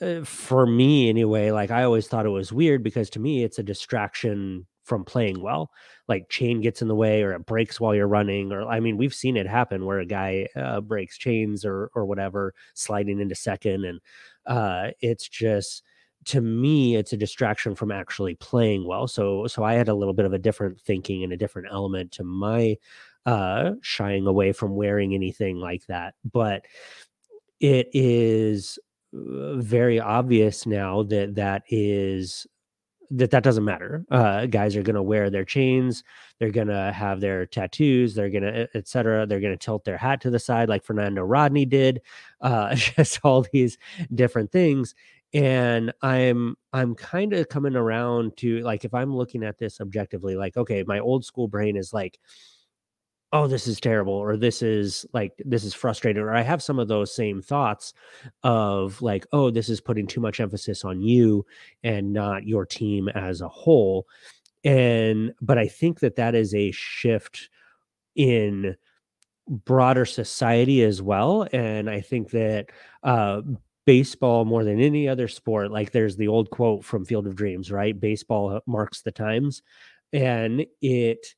uh, 0.00 0.24
for 0.24 0.66
me 0.66 1.08
anyway, 1.08 1.50
like 1.50 1.70
I 1.70 1.84
always 1.84 2.08
thought 2.08 2.26
it 2.26 2.30
was 2.30 2.52
weird 2.52 2.82
because 2.82 3.10
to 3.10 3.20
me 3.20 3.44
it's 3.44 3.58
a 3.58 3.62
distraction 3.62 4.66
from 4.84 5.04
playing 5.04 5.40
well. 5.40 5.70
Like 6.08 6.28
chain 6.28 6.60
gets 6.60 6.82
in 6.82 6.88
the 6.88 6.94
way 6.94 7.22
or 7.22 7.32
it 7.32 7.46
breaks 7.46 7.80
while 7.80 7.94
you're 7.94 8.08
running, 8.08 8.52
or 8.52 8.66
I 8.66 8.80
mean, 8.80 8.96
we've 8.96 9.14
seen 9.14 9.36
it 9.36 9.46
happen 9.46 9.86
where 9.86 10.00
a 10.00 10.06
guy 10.06 10.48
uh, 10.56 10.80
breaks 10.80 11.18
chains 11.18 11.64
or 11.64 11.90
or 11.94 12.04
whatever, 12.04 12.54
sliding 12.74 13.20
into 13.20 13.34
second, 13.34 13.84
and 13.84 14.00
uh, 14.46 14.90
it's 15.00 15.28
just 15.28 15.82
to 16.24 16.40
me 16.40 16.96
it's 16.96 17.12
a 17.12 17.16
distraction 17.16 17.74
from 17.74 17.90
actually 17.90 18.34
playing 18.36 18.86
well 18.86 19.08
so 19.08 19.46
so 19.46 19.64
i 19.64 19.74
had 19.74 19.88
a 19.88 19.94
little 19.94 20.14
bit 20.14 20.24
of 20.24 20.32
a 20.32 20.38
different 20.38 20.80
thinking 20.80 21.24
and 21.24 21.32
a 21.32 21.36
different 21.36 21.68
element 21.70 22.12
to 22.12 22.22
my 22.22 22.76
uh 23.26 23.72
shying 23.80 24.26
away 24.26 24.52
from 24.52 24.76
wearing 24.76 25.14
anything 25.14 25.56
like 25.56 25.84
that 25.86 26.14
but 26.30 26.64
it 27.60 27.88
is 27.92 28.78
uh, 29.14 29.54
very 29.56 30.00
obvious 30.00 30.66
now 30.66 31.02
that 31.02 31.34
that 31.34 31.62
is 31.68 32.46
that 33.18 33.30
that 33.30 33.42
doesn't 33.42 33.64
matter. 33.64 34.04
Uh 34.10 34.46
guys 34.46 34.76
are 34.76 34.82
going 34.82 34.96
to 34.96 35.02
wear 35.02 35.30
their 35.30 35.44
chains 35.44 36.02
they're 36.38 36.50
going 36.50 36.68
to 36.68 36.92
have 36.92 37.20
their 37.20 37.46
tattoos 37.46 38.14
they're 38.14 38.30
going 38.30 38.42
to 38.42 38.68
etc 38.74 39.26
they're 39.26 39.40
going 39.40 39.56
to 39.56 39.64
tilt 39.64 39.84
their 39.84 39.96
hat 39.98 40.20
to 40.20 40.30
the 40.30 40.38
side 40.38 40.68
like 40.68 40.84
fernando 40.84 41.22
rodney 41.22 41.64
did 41.64 42.00
uh 42.40 42.74
just 42.74 43.20
all 43.24 43.46
these 43.52 43.78
different 44.14 44.50
things 44.50 44.94
and 45.34 45.92
i'm 46.02 46.56
i'm 46.72 46.94
kind 46.94 47.32
of 47.32 47.48
coming 47.48 47.76
around 47.76 48.36
to 48.36 48.60
like 48.60 48.84
if 48.84 48.92
i'm 48.92 49.14
looking 49.14 49.44
at 49.44 49.58
this 49.58 49.80
objectively 49.80 50.36
like 50.36 50.56
okay 50.56 50.82
my 50.86 50.98
old 50.98 51.24
school 51.24 51.48
brain 51.48 51.76
is 51.76 51.92
like 51.92 52.18
oh 53.32 53.46
this 53.46 53.66
is 53.66 53.80
terrible 53.80 54.12
or 54.12 54.36
this 54.36 54.62
is 54.62 55.06
like 55.12 55.32
this 55.44 55.64
is 55.64 55.74
frustrating 55.74 56.22
or 56.22 56.34
i 56.34 56.42
have 56.42 56.62
some 56.62 56.78
of 56.78 56.88
those 56.88 57.14
same 57.14 57.40
thoughts 57.40 57.94
of 58.42 59.00
like 59.02 59.26
oh 59.32 59.50
this 59.50 59.68
is 59.68 59.80
putting 59.80 60.06
too 60.06 60.20
much 60.20 60.40
emphasis 60.40 60.84
on 60.84 61.00
you 61.00 61.44
and 61.82 62.12
not 62.12 62.46
your 62.46 62.66
team 62.66 63.08
as 63.08 63.40
a 63.40 63.48
whole 63.48 64.06
and 64.64 65.32
but 65.40 65.58
i 65.58 65.66
think 65.66 66.00
that 66.00 66.16
that 66.16 66.34
is 66.34 66.54
a 66.54 66.70
shift 66.72 67.48
in 68.14 68.76
broader 69.48 70.04
society 70.04 70.82
as 70.82 71.02
well 71.02 71.46
and 71.52 71.90
i 71.90 72.00
think 72.00 72.30
that 72.30 72.66
uh 73.02 73.40
baseball 73.84 74.44
more 74.44 74.64
than 74.64 74.80
any 74.80 75.08
other 75.08 75.26
sport 75.26 75.70
like 75.70 75.90
there's 75.90 76.16
the 76.16 76.28
old 76.28 76.50
quote 76.50 76.84
from 76.84 77.04
field 77.04 77.26
of 77.26 77.34
dreams 77.34 77.70
right? 77.72 77.98
Baseball 77.98 78.60
marks 78.66 79.02
the 79.02 79.10
times 79.10 79.62
and 80.12 80.64
it 80.80 81.34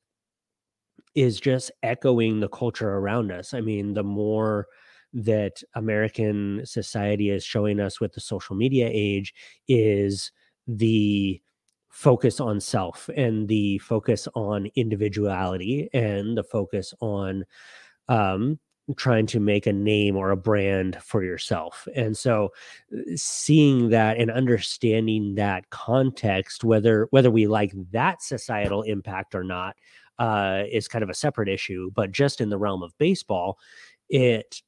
is 1.15 1.39
just 1.39 1.71
echoing 1.83 2.39
the 2.39 2.49
culture 2.49 2.89
around 2.89 3.31
us 3.31 3.53
i 3.53 3.61
mean 3.61 3.93
the 3.93 4.03
more 4.03 4.67
that 5.13 5.63
american 5.75 6.61
society 6.65 7.29
is 7.29 7.43
showing 7.43 7.79
us 7.79 7.99
with 7.99 8.13
the 8.13 8.21
social 8.21 8.55
media 8.55 8.89
age 8.91 9.33
is 9.67 10.31
the 10.67 11.41
focus 11.89 12.41
on 12.41 12.59
self 12.59 13.09
and 13.15 13.47
the 13.47 13.77
focus 13.79 14.27
on 14.35 14.67
individuality 14.75 15.89
and 15.93 16.37
the 16.37 16.43
focus 16.43 16.93
on 16.99 17.45
um 18.09 18.59
trying 18.95 19.25
to 19.25 19.39
make 19.39 19.65
a 19.65 19.73
name 19.73 20.15
or 20.15 20.29
a 20.29 20.37
brand 20.37 20.97
for 21.01 21.23
yourself. 21.23 21.87
And 21.95 22.15
so 22.15 22.49
uh, 22.95 23.01
seeing 23.15 23.89
that 23.89 24.17
and 24.17 24.29
understanding 24.29 25.35
that 25.35 25.69
context 25.71 26.63
whether 26.63 27.07
whether 27.09 27.31
we 27.31 27.47
like 27.47 27.73
that 27.91 28.21
societal 28.21 28.83
impact 28.83 29.33
or 29.33 29.43
not 29.43 29.75
uh 30.19 30.63
is 30.71 30.87
kind 30.87 31.03
of 31.03 31.09
a 31.09 31.13
separate 31.13 31.49
issue, 31.49 31.91
but 31.95 32.11
just 32.11 32.41
in 32.41 32.49
the 32.49 32.57
realm 32.57 32.83
of 32.83 32.97
baseball 32.97 33.57
it 34.09 34.61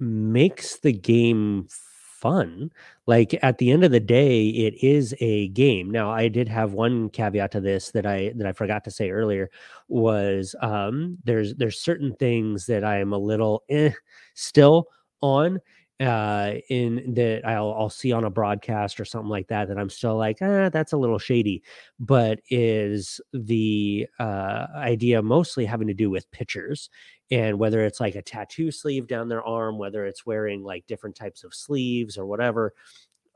makes 0.00 0.78
the 0.78 0.92
game 0.92 1.66
fun. 1.68 2.70
Like 3.06 3.38
at 3.42 3.58
the 3.58 3.70
end 3.70 3.84
of 3.84 3.90
the 3.92 4.00
day, 4.00 4.48
it 4.48 4.82
is 4.82 5.14
a 5.20 5.48
game. 5.48 5.90
Now, 5.90 6.10
I 6.10 6.28
did 6.28 6.48
have 6.48 6.72
one 6.72 7.08
caveat 7.10 7.52
to 7.52 7.60
this 7.60 7.90
that 7.92 8.06
I 8.06 8.32
that 8.36 8.46
I 8.46 8.52
forgot 8.52 8.84
to 8.84 8.90
say 8.90 9.10
earlier 9.10 9.50
was 9.88 10.54
um 10.60 11.18
there's 11.24 11.54
there's 11.54 11.80
certain 11.80 12.14
things 12.14 12.66
that 12.66 12.84
I 12.84 12.98
am 12.98 13.12
a 13.12 13.18
little 13.18 13.62
eh, 13.68 13.92
still 14.34 14.88
on 15.20 15.60
uh, 16.00 16.54
in 16.68 17.14
that 17.14 17.46
I'll 17.46 17.74
I'll 17.76 17.90
see 17.90 18.12
on 18.12 18.24
a 18.24 18.30
broadcast 18.30 19.00
or 19.00 19.04
something 19.04 19.28
like 19.30 19.48
that 19.48 19.68
that 19.68 19.78
I'm 19.78 19.90
still 19.90 20.16
like, 20.16 20.38
ah, 20.40 20.68
that's 20.68 20.92
a 20.92 20.96
little 20.96 21.18
shady, 21.18 21.62
but 21.98 22.40
is 22.50 23.20
the 23.32 24.06
uh, 24.20 24.66
idea 24.76 25.22
mostly 25.22 25.64
having 25.64 25.88
to 25.88 25.94
do 25.94 26.10
with 26.10 26.30
pitchers 26.30 26.88
and 27.30 27.58
whether 27.58 27.84
it's 27.84 28.00
like 28.00 28.14
a 28.14 28.22
tattoo 28.22 28.70
sleeve 28.70 29.06
down 29.08 29.28
their 29.28 29.42
arm, 29.42 29.76
whether 29.76 30.06
it's 30.06 30.24
wearing 30.24 30.62
like 30.62 30.86
different 30.86 31.16
types 31.16 31.44
of 31.44 31.52
sleeves 31.54 32.16
or 32.16 32.26
whatever, 32.26 32.74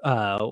uh 0.05 0.51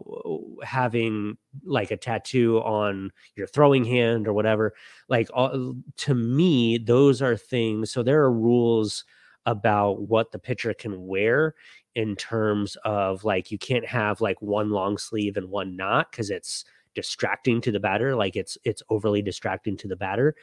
having 0.63 1.37
like 1.65 1.91
a 1.91 1.97
tattoo 1.97 2.59
on 2.59 3.11
your 3.35 3.49
throwing 3.49 3.85
hand 3.85 4.29
or 4.29 4.33
whatever 4.33 4.73
like 5.09 5.29
uh, 5.35 5.59
to 5.97 6.15
me 6.15 6.79
those 6.79 7.21
are 7.21 7.37
things 7.37 7.91
so 7.91 8.03
there 8.03 8.23
are 8.23 8.33
rules 8.33 9.05
about 9.51 10.03
what 10.09 10.33
the 10.33 10.39
pitcher 10.39 10.73
can 10.73 11.07
wear 11.07 11.55
in 11.95 12.15
terms 12.17 12.77
of 12.85 13.25
like 13.25 13.51
you 13.51 13.59
can't 13.59 13.87
have 13.87 14.21
like 14.21 14.41
one 14.41 14.71
long 14.71 14.97
sleeve 14.97 15.37
and 15.37 15.51
one 15.51 15.77
not 15.77 16.11
because 16.11 16.31
it's 16.31 16.65
distracting 16.95 17.61
to 17.61 17.73
the 17.73 17.81
batter 17.81 18.15
like 18.15 18.37
it's 18.37 18.57
it's 18.65 18.83
overly 18.91 19.23
distracting 19.23 19.77
to 19.77 19.89
the 19.89 19.97
batter 19.97 20.35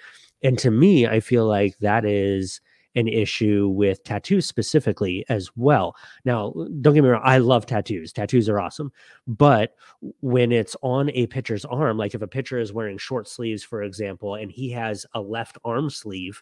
and 0.43 0.57
to 0.57 0.71
me 0.71 1.07
i 1.07 1.19
feel 1.19 1.45
like 1.45 1.77
that 1.79 2.05
is 2.05 2.61
an 2.97 3.07
issue 3.07 3.67
with 3.67 4.03
tattoos 4.03 4.47
specifically 4.47 5.23
as 5.29 5.51
well. 5.55 5.95
Now, 6.25 6.51
don't 6.81 6.95
get 6.95 7.03
me 7.03 7.09
wrong, 7.09 7.21
I 7.23 7.37
love 7.37 7.67
tattoos. 7.67 8.11
Tattoos 8.11 8.49
are 8.49 8.59
awesome. 8.59 8.91
But 9.27 9.75
when 10.21 10.51
it's 10.51 10.75
on 10.81 11.11
a 11.11 11.27
pitcher's 11.27 11.63
arm, 11.65 11.97
like 11.97 12.15
if 12.15 12.23
a 12.23 12.27
pitcher 12.27 12.57
is 12.57 12.73
wearing 12.73 12.97
short 12.97 13.27
sleeves, 13.27 13.63
for 13.63 13.83
example, 13.83 14.33
and 14.33 14.51
he 14.51 14.71
has 14.71 15.05
a 15.13 15.21
left 15.21 15.59
arm 15.63 15.91
sleeve 15.91 16.41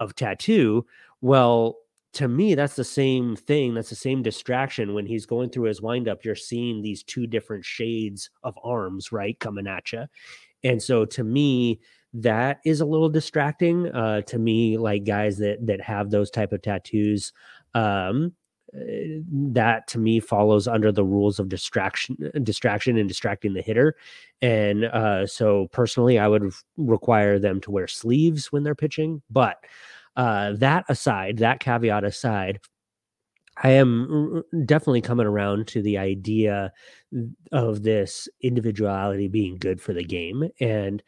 of 0.00 0.16
tattoo, 0.16 0.84
well, 1.20 1.76
to 2.14 2.28
me, 2.28 2.54
that's 2.54 2.76
the 2.76 2.84
same 2.84 3.36
thing. 3.36 3.74
That's 3.74 3.90
the 3.90 3.96
same 3.96 4.22
distraction 4.22 4.94
when 4.94 5.06
he's 5.06 5.26
going 5.26 5.50
through 5.50 5.64
his 5.64 5.80
windup. 5.80 6.24
You're 6.24 6.34
seeing 6.34 6.82
these 6.82 7.02
two 7.02 7.26
different 7.26 7.64
shades 7.64 8.30
of 8.42 8.58
arms, 8.62 9.12
right, 9.12 9.38
coming 9.38 9.66
at 9.66 9.92
you. 9.92 10.04
And 10.62 10.82
so 10.82 11.04
to 11.06 11.24
me, 11.24 11.80
that 12.14 12.60
is 12.64 12.80
a 12.80 12.86
little 12.86 13.08
distracting 13.08 13.88
uh, 13.88 14.20
to 14.22 14.38
me 14.38 14.76
like 14.76 15.04
guys 15.04 15.38
that 15.38 15.66
that 15.66 15.80
have 15.80 16.10
those 16.10 16.30
type 16.30 16.52
of 16.52 16.60
tattoos 16.60 17.32
um, 17.74 18.32
eh, 18.74 19.20
that 19.30 19.86
to 19.88 19.98
me 19.98 20.20
follows 20.20 20.68
under 20.68 20.92
the 20.92 21.04
rules 21.04 21.38
of 21.38 21.48
distraction 21.48 22.16
distraction 22.42 22.98
and 22.98 23.08
distracting 23.08 23.54
the 23.54 23.62
hitter 23.62 23.96
and 24.42 24.84
uh, 24.84 25.26
so 25.26 25.68
personally 25.72 26.18
i 26.18 26.28
would 26.28 26.52
require 26.76 27.38
them 27.38 27.60
to 27.62 27.70
wear 27.70 27.86
sleeves 27.86 28.52
when 28.52 28.62
they're 28.62 28.74
pitching 28.74 29.22
but 29.30 29.64
uh, 30.16 30.52
that 30.52 30.84
aside 30.88 31.38
that 31.38 31.60
caveat 31.60 32.04
aside 32.04 32.60
I 33.62 33.70
am 33.70 34.42
definitely 34.64 35.02
coming 35.02 35.26
around 35.26 35.66
to 35.68 35.82
the 35.82 35.98
idea 35.98 36.72
of 37.52 37.82
this 37.82 38.28
individuality 38.40 39.28
being 39.28 39.58
good 39.58 39.80
for 39.80 39.92
the 39.92 40.04
game. 40.04 40.48
And 40.60 41.02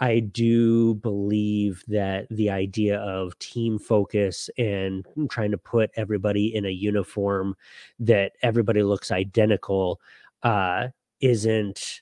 I 0.00 0.20
do 0.20 0.94
believe 0.94 1.84
that 1.88 2.26
the 2.30 2.48
idea 2.48 2.98
of 3.00 3.38
team 3.38 3.78
focus 3.78 4.48
and 4.56 5.04
trying 5.28 5.50
to 5.50 5.58
put 5.58 5.90
everybody 5.94 6.54
in 6.54 6.64
a 6.64 6.70
uniform 6.70 7.54
that 7.98 8.32
everybody 8.42 8.82
looks 8.82 9.10
identical 9.10 10.00
uh, 10.42 10.88
isn't 11.20 12.00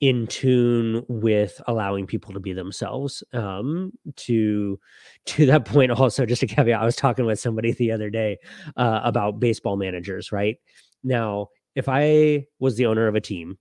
in 0.00 0.26
tune 0.26 1.04
with 1.08 1.60
allowing 1.66 2.06
people 2.06 2.32
to 2.32 2.40
be 2.40 2.52
themselves. 2.52 3.22
Um, 3.32 3.92
to 4.16 4.78
to 5.26 5.46
that 5.46 5.64
point, 5.64 5.90
also 5.92 6.26
just 6.26 6.42
a 6.42 6.46
caveat, 6.46 6.80
I 6.80 6.84
was 6.84 6.96
talking 6.96 7.26
with 7.26 7.40
somebody 7.40 7.72
the 7.72 7.92
other 7.92 8.10
day 8.10 8.38
uh, 8.76 9.00
about 9.04 9.40
baseball 9.40 9.76
managers. 9.76 10.32
Right 10.32 10.56
now, 11.04 11.48
if 11.74 11.88
I 11.88 12.46
was 12.58 12.76
the 12.76 12.86
owner 12.86 13.06
of 13.06 13.14
a 13.14 13.20
team, 13.20 13.58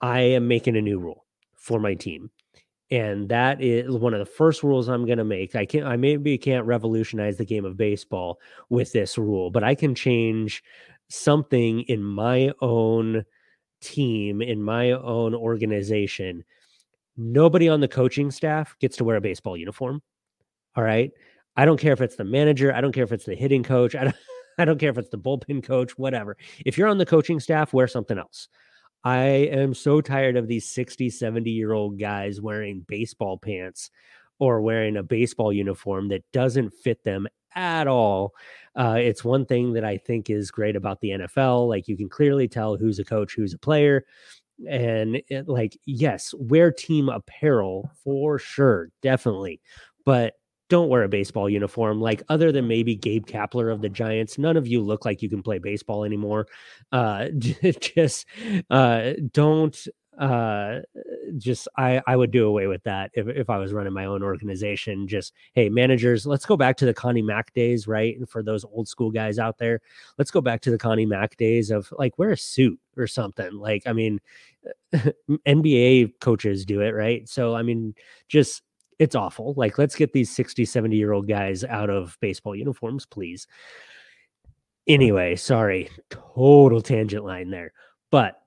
I 0.00 0.20
am 0.20 0.48
making 0.48 0.76
a 0.76 0.82
new 0.82 0.98
rule 0.98 1.24
for 1.56 1.80
my 1.80 1.94
team 1.94 2.30
and 2.90 3.28
that 3.28 3.62
is 3.62 3.96
one 3.96 4.12
of 4.12 4.20
the 4.20 4.26
first 4.26 4.62
rules 4.62 4.88
I'm 4.88 5.06
going 5.06 5.18
to 5.18 5.24
make. 5.24 5.56
I 5.56 5.64
can't, 5.64 5.86
I 5.86 5.96
maybe 5.96 6.36
can't 6.36 6.66
revolutionize 6.66 7.38
the 7.38 7.44
game 7.44 7.64
of 7.64 7.76
baseball 7.76 8.38
with 8.68 8.92
this 8.92 9.16
rule, 9.16 9.50
but 9.50 9.64
I 9.64 9.74
can 9.74 9.94
change 9.94 10.62
something 11.08 11.80
in 11.82 12.02
my 12.02 12.52
own 12.60 13.24
team, 13.84 14.42
in 14.42 14.62
my 14.62 14.92
own 14.92 15.34
organization. 15.34 16.44
Nobody 17.16 17.68
on 17.68 17.80
the 17.80 17.88
coaching 17.88 18.30
staff 18.30 18.76
gets 18.80 18.96
to 18.96 19.04
wear 19.04 19.16
a 19.16 19.20
baseball 19.20 19.56
uniform. 19.56 20.02
All 20.74 20.82
right. 20.82 21.12
I 21.56 21.64
don't 21.64 21.78
care 21.78 21.92
if 21.92 22.00
it's 22.00 22.16
the 22.16 22.24
manager. 22.24 22.74
I 22.74 22.80
don't 22.80 22.92
care 22.92 23.04
if 23.04 23.12
it's 23.12 23.26
the 23.26 23.36
hitting 23.36 23.62
coach. 23.62 23.94
I 23.94 24.04
don't, 24.04 24.16
I 24.58 24.64
don't 24.64 24.78
care 24.78 24.90
if 24.90 24.98
it's 24.98 25.10
the 25.10 25.18
bullpen 25.18 25.62
coach, 25.62 25.96
whatever. 25.96 26.36
If 26.64 26.76
you're 26.78 26.88
on 26.88 26.98
the 26.98 27.06
coaching 27.06 27.40
staff, 27.40 27.72
wear 27.72 27.86
something 27.86 28.18
else. 28.18 28.48
I 29.04 29.18
am 29.18 29.74
so 29.74 30.00
tired 30.00 30.36
of 30.36 30.48
these 30.48 30.68
60, 30.70 31.10
70 31.10 31.50
year 31.50 31.72
old 31.72 31.98
guys 31.98 32.40
wearing 32.40 32.84
baseball 32.88 33.38
pants 33.38 33.90
or 34.38 34.62
wearing 34.62 34.96
a 34.96 35.02
baseball 35.02 35.52
uniform 35.52 36.08
that 36.08 36.24
doesn't 36.32 36.70
fit 36.70 37.04
them 37.04 37.28
at 37.54 37.86
all. 37.86 38.34
Uh, 38.76 38.96
it's 38.98 39.24
one 39.24 39.46
thing 39.46 39.72
that 39.74 39.84
I 39.84 39.98
think 39.98 40.30
is 40.30 40.50
great 40.50 40.76
about 40.76 41.00
the 41.00 41.10
NFL. 41.10 41.68
Like 41.68 41.88
you 41.88 41.96
can 41.96 42.08
clearly 42.08 42.48
tell 42.48 42.76
who's 42.76 42.98
a 42.98 43.04
coach, 43.04 43.34
who's 43.34 43.54
a 43.54 43.58
player. 43.58 44.04
And 44.68 45.20
it, 45.28 45.48
like, 45.48 45.76
yes, 45.84 46.34
wear 46.38 46.70
team 46.70 47.08
apparel 47.08 47.90
for 48.02 48.38
sure, 48.38 48.90
definitely. 49.02 49.60
But 50.04 50.34
don't 50.70 50.88
wear 50.88 51.02
a 51.02 51.08
baseball 51.08 51.48
uniform. 51.48 52.00
Like 52.00 52.22
other 52.28 52.50
than 52.50 52.66
maybe 52.66 52.96
Gabe 52.96 53.26
Kapler 53.26 53.72
of 53.72 53.80
the 53.80 53.88
Giants, 53.88 54.38
none 54.38 54.56
of 54.56 54.66
you 54.66 54.80
look 54.80 55.04
like 55.04 55.22
you 55.22 55.28
can 55.28 55.42
play 55.42 55.58
baseball 55.58 56.04
anymore. 56.04 56.46
Uh, 56.90 57.28
just 57.80 58.26
uh, 58.70 59.12
don't 59.32 59.86
uh 60.18 60.80
just 61.38 61.66
i 61.76 62.00
i 62.06 62.14
would 62.14 62.30
do 62.30 62.46
away 62.46 62.66
with 62.66 62.82
that 62.84 63.10
if, 63.14 63.26
if 63.28 63.50
i 63.50 63.58
was 63.58 63.72
running 63.72 63.92
my 63.92 64.04
own 64.04 64.22
organization 64.22 65.08
just 65.08 65.32
hey 65.54 65.68
managers 65.68 66.24
let's 66.26 66.46
go 66.46 66.56
back 66.56 66.76
to 66.76 66.86
the 66.86 66.94
connie 66.94 67.22
mack 67.22 67.52
days 67.54 67.88
right 67.88 68.16
and 68.16 68.28
for 68.28 68.42
those 68.42 68.64
old 68.64 68.86
school 68.86 69.10
guys 69.10 69.38
out 69.38 69.58
there 69.58 69.80
let's 70.18 70.30
go 70.30 70.40
back 70.40 70.60
to 70.60 70.70
the 70.70 70.78
connie 70.78 71.06
mack 71.06 71.36
days 71.36 71.70
of 71.70 71.92
like 71.98 72.16
wear 72.18 72.30
a 72.30 72.36
suit 72.36 72.78
or 72.96 73.06
something 73.06 73.52
like 73.54 73.82
i 73.86 73.92
mean 73.92 74.20
nba 74.94 76.12
coaches 76.20 76.64
do 76.64 76.80
it 76.80 76.92
right 76.92 77.28
so 77.28 77.54
i 77.54 77.62
mean 77.62 77.94
just 78.28 78.62
it's 78.98 79.14
awful. 79.14 79.54
Like, 79.56 79.78
let's 79.78 79.94
get 79.94 80.12
these 80.12 80.34
60, 80.34 80.64
70 80.64 80.96
year 80.96 81.12
old 81.12 81.28
guys 81.28 81.64
out 81.64 81.90
of 81.90 82.16
baseball 82.20 82.54
uniforms, 82.54 83.06
please. 83.06 83.46
Anyway, 84.86 85.36
sorry, 85.36 85.88
total 86.10 86.80
tangent 86.80 87.24
line 87.24 87.50
there. 87.50 87.72
But 88.10 88.40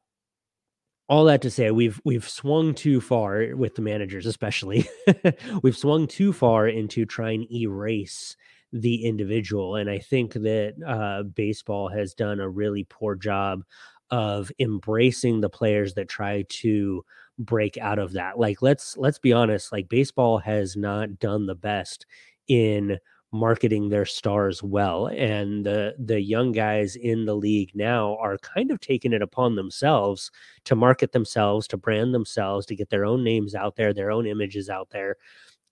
all 1.09 1.25
that 1.25 1.41
to 1.43 1.49
say, 1.49 1.71
we've 1.71 2.01
we've 2.03 2.27
swung 2.27 2.73
too 2.73 2.99
far 2.99 3.55
with 3.55 3.75
the 3.75 3.81
managers, 3.81 4.25
especially. 4.25 4.87
we've 5.63 5.77
swung 5.77 6.07
too 6.07 6.33
far 6.33 6.67
into 6.67 7.05
trying 7.05 7.47
to 7.47 7.57
erase 7.57 8.35
the 8.73 9.05
individual, 9.05 9.75
and 9.75 9.89
I 9.89 9.99
think 9.99 10.33
that 10.33 10.75
uh, 10.85 11.23
baseball 11.23 11.87
has 11.89 12.13
done 12.13 12.39
a 12.39 12.49
really 12.49 12.83
poor 12.83 13.15
job 13.15 13.63
of 14.09 14.51
embracing 14.59 15.41
the 15.41 15.49
players 15.49 15.93
that 15.93 16.09
try 16.09 16.43
to 16.47 17.03
break 17.39 17.77
out 17.77 17.99
of 17.99 18.13
that. 18.13 18.37
Like 18.37 18.61
let's 18.61 18.97
let's 18.97 19.19
be 19.19 19.31
honest, 19.31 19.71
like 19.71 19.89
baseball 19.89 20.39
has 20.39 20.75
not 20.75 21.19
done 21.19 21.45
the 21.45 21.55
best 21.55 22.05
in 22.47 22.97
marketing 23.31 23.89
their 23.89 24.05
stars 24.05 24.63
well 24.63 25.07
and 25.07 25.65
the 25.65 25.93
the 26.00 26.22
young 26.22 26.51
guys 26.51 26.96
in 26.96 27.25
the 27.25 27.36
league 27.36 27.72
now 27.75 28.15
are 28.22 28.38
kind 28.38 28.72
of 28.72 28.79
taking 28.79 29.12
it 29.12 29.22
upon 29.22 29.55
themselves 29.55 30.31
to 30.63 30.75
market 30.75 31.12
themselves 31.12 31.67
to 31.67 31.77
brand 31.77 32.13
themselves 32.13 32.65
to 32.65 32.75
get 32.75 32.89
their 32.89 33.03
own 33.05 33.24
names 33.24 33.53
out 33.53 33.75
there 33.75 33.93
their 33.93 34.12
own 34.12 34.25
images 34.25 34.69
out 34.69 34.89
there 34.91 35.17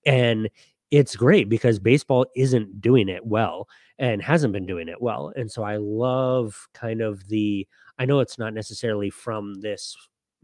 and 0.06 0.50
it's 0.92 1.16
great 1.16 1.48
because 1.50 1.80
baseball 1.80 2.26
isn't 2.36 2.82
doing 2.82 3.08
it 3.10 3.26
well 3.26 3.68
and 4.00 4.22
hasn't 4.22 4.54
been 4.54 4.66
doing 4.66 4.90
it 4.90 5.02
well 5.02 5.32
and 5.38 5.50
so 5.50 5.64
i 5.64 5.78
love 5.78 6.68
kind 6.74 7.02
of 7.02 7.26
the 7.30 7.66
i 8.00 8.06
know 8.06 8.20
it's 8.20 8.38
not 8.38 8.54
necessarily 8.54 9.10
from 9.10 9.56
this 9.62 9.96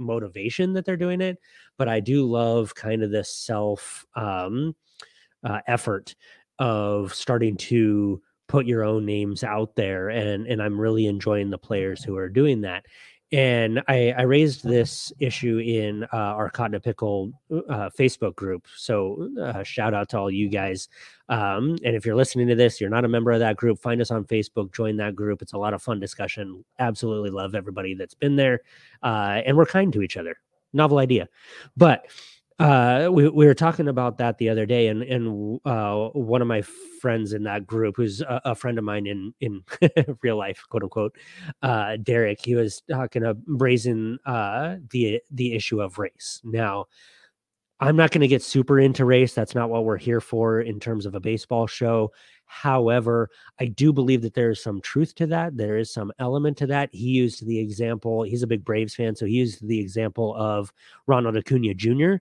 motivation 0.01 0.74
that 0.74 0.84
they're 0.84 0.98
doing 0.98 1.22
it, 1.22 1.38
but 1.77 1.88
I 1.88 2.00
do 2.00 2.25
love 2.25 2.75
kind 2.75 3.03
of 3.03 3.12
the 3.12 3.24
self 3.24 4.06
um, 4.15 4.75
uh, 5.44 5.60
effort 5.68 6.15
of 6.62 7.13
starting 7.13 7.58
to 7.58 8.22
put 8.48 8.65
your 8.65 8.86
own 8.86 9.06
names 9.06 9.44
out 9.44 9.75
there, 9.75 10.10
and 10.10 10.48
and 10.48 10.62
I'm 10.62 10.80
really 10.80 11.08
enjoying 11.08 11.50
the 11.50 11.58
players 11.58 12.03
who 12.03 12.15
are 12.15 12.30
doing 12.30 12.62
that 12.62 12.86
and 13.32 13.82
I, 13.88 14.13
I, 14.18 14.24
raised 14.24 14.63
this 14.63 15.13
issue 15.20 15.60
in 15.60 16.03
uh, 16.12 16.18
our 16.18 16.50
Cotton 16.50 16.82
Pickle 16.82 17.32
uh, 17.50 17.89
Facebook 17.98 18.36
group. 18.36 18.68
So 18.75 19.30
uh, 19.41 19.63
shout 19.63 19.94
out 19.94 20.10
to 20.10 20.18
all 20.18 20.30
you 20.30 20.50
guys. 20.50 20.89
Um, 21.30 21.77
and 21.86 21.96
if 21.96 22.06
you're 22.06 22.15
listening 22.15 22.48
to 22.50 22.56
this, 22.56 22.82
you're 22.82 22.89
not 22.89 23.06
a 23.06 23.08
member 23.08 23.32
of 23.32 23.39
that 23.39 23.56
group, 23.56 23.80
find 23.80 24.01
us 24.01 24.12
on 24.12 24.25
Facebook, 24.25 24.74
join 24.74 24.98
that 24.98 25.15
group. 25.15 25.41
It's 25.41 25.53
a 25.53 25.58
lot 25.58 25.74
of 25.74 25.82
fun 25.82 26.00
discussion. 26.00 26.65
Absolutely 26.80 27.30
love 27.30 27.56
everybody 27.56 27.94
that's 27.94 28.15
been 28.15 28.36
there, 28.36 28.62
uh, 29.01 29.41
and 29.46 29.56
we're 29.56 29.65
kind 29.65 29.94
to 29.94 30.01
each 30.01 30.18
other. 30.18 30.38
Novel 30.74 31.00
idea, 31.00 31.27
but 31.77 32.08
Uh, 32.62 33.10
we, 33.12 33.27
we 33.27 33.48
were 33.48 33.56
talking 33.56 33.88
about 33.88 34.20
that 34.20 34.38
the 34.38 34.48
other 34.48 34.68
day, 34.68 34.88
and 34.88 35.01
and 35.01 35.60
uh, 35.65 36.10
one 36.10 36.44
of 36.44 36.48
my 36.48 36.62
friends 36.62 37.34
in 37.34 37.41
that 37.44 37.65
group, 37.65 37.96
who's 37.98 38.22
a, 38.22 38.41
a 38.46 38.56
friend 38.56 38.77
of 38.77 38.84
mine 38.84 39.08
in 39.08 39.34
in 39.41 39.63
real 40.22 40.38
life, 40.38 40.63
quote 40.70 40.84
unquote, 40.84 41.15
uh, 41.63 41.98
Derek, 42.03 42.39
he 42.44 42.53
was 42.53 42.84
talking 42.89 43.24
of 43.24 43.39
raising 43.48 44.20
uh, 44.27 44.75
the 44.91 45.20
the 45.32 45.56
issue 45.56 45.82
of 45.82 45.98
race. 45.98 46.39
Now, 46.44 46.86
I'm 47.80 47.96
not 47.96 48.12
going 48.12 48.22
to 48.22 48.27
get 48.27 48.44
super 48.44 48.80
into 48.80 49.06
race. 49.06 49.34
That's 49.34 49.56
not 49.56 49.72
what 49.72 49.84
we're 49.84 49.98
here 49.98 50.22
for 50.22 50.62
in 50.62 50.80
terms 50.80 51.08
of 51.08 51.15
a 51.15 51.20
baseball 51.20 51.65
show. 51.65 52.12
However, 52.46 53.30
I 53.60 53.65
do 53.65 53.91
believe 53.91 54.22
that 54.22 54.36
there 54.36 54.51
is 54.51 54.62
some 54.62 54.82
truth 54.82 55.15
to 55.15 55.25
that. 55.27 55.58
There 55.58 55.77
is 55.77 55.91
some 55.91 56.12
element 56.20 56.58
to 56.58 56.68
that. 56.68 56.89
He 56.91 57.08
used 57.08 57.44
the 57.48 57.58
example, 57.58 58.22
he's 58.22 58.44
a 58.44 58.48
big 58.48 58.63
Braves 58.63 58.94
fan. 58.94 59.15
So 59.15 59.25
he 59.25 59.34
used 59.34 59.68
the 59.68 59.80
example 59.80 60.36
of 60.36 60.72
Ronald 61.08 61.38
Acuna 61.38 61.74
Jr., 61.74 62.15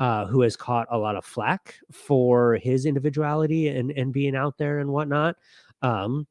uh, 0.00 0.26
who 0.26 0.40
has 0.40 0.56
caught 0.56 0.88
a 0.90 0.98
lot 0.98 1.14
of 1.14 1.24
flack 1.24 1.76
for 1.92 2.56
his 2.56 2.86
individuality 2.86 3.68
and, 3.68 3.92
and 3.92 4.12
being 4.12 4.34
out 4.34 4.56
there 4.56 4.78
and 4.80 4.90
whatnot. 4.90 5.36
Um, 5.82 6.26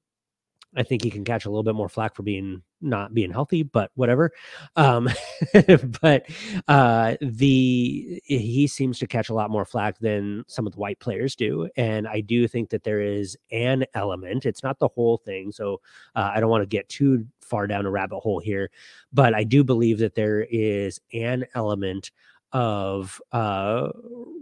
I 0.76 0.84
think 0.84 1.04
he 1.04 1.10
can 1.10 1.24
catch 1.24 1.46
a 1.46 1.50
little 1.50 1.64
bit 1.64 1.76
more 1.76 1.90
flack 1.90 2.16
for 2.16 2.24
being 2.24 2.62
not 2.82 3.14
being 3.14 3.32
healthy, 3.32 3.64
but 3.64 3.92
whatever. 3.96 4.32
Um, 4.76 5.10
but 6.02 6.28
uh, 6.68 7.16
the 7.22 8.22
he 8.24 8.68
seems 8.68 9.00
to 9.00 9.08
catch 9.08 9.30
a 9.30 9.34
lot 9.34 9.50
more 9.50 9.66
flack 9.66 10.00
than 10.00 10.44
some 10.48 10.68
of 10.68 10.74
the 10.74 10.80
white 10.80 11.00
players 11.00 11.36
do, 11.36 11.70
and 11.76 12.08
I 12.08 12.22
do 12.22 12.48
think 12.48 12.70
that 12.70 12.84
there 12.84 13.02
is 13.02 13.38
an 13.52 13.86
element. 13.96 14.46
It's 14.46 14.64
not 14.64 14.80
the 14.80 14.88
whole 14.88 15.18
thing, 15.18 15.52
so 15.52 15.82
uh, 16.16 16.32
I 16.34 16.40
don't 16.40 16.52
want 16.52 16.62
to 16.62 16.68
get 16.68 16.88
too 16.90 17.26
far 17.42 17.66
down 17.66 17.88
a 17.88 17.92
rabbit 17.92 18.20
hole 18.20 18.40
here, 18.40 18.70
but 19.12 19.34
I 19.34 19.44
do 19.44 19.64
believe 19.64 19.98
that 20.00 20.16
there 20.16 20.46
is 20.50 21.02
an 21.14 21.46
element 21.56 22.12
of 22.54 23.22
uh, 23.32 23.90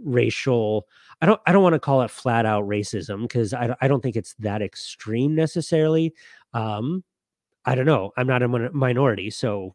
racial 0.04 0.86
I 1.20 1.26
don't 1.26 1.40
I 1.46 1.52
don't 1.52 1.62
want 1.62 1.74
to 1.74 1.80
call 1.80 2.02
it 2.02 2.10
flat 2.10 2.46
out 2.46 2.66
racism 2.68 3.22
because 3.22 3.52
I, 3.52 3.74
I 3.80 3.88
don't 3.88 4.02
think 4.02 4.16
it's 4.16 4.34
that 4.38 4.62
extreme 4.62 5.34
necessarily. 5.34 6.14
Um, 6.54 7.02
I 7.64 7.74
don't 7.74 7.86
know. 7.86 8.12
I'm 8.16 8.26
not 8.26 8.42
a 8.42 8.48
minority, 8.48 9.30
so 9.30 9.74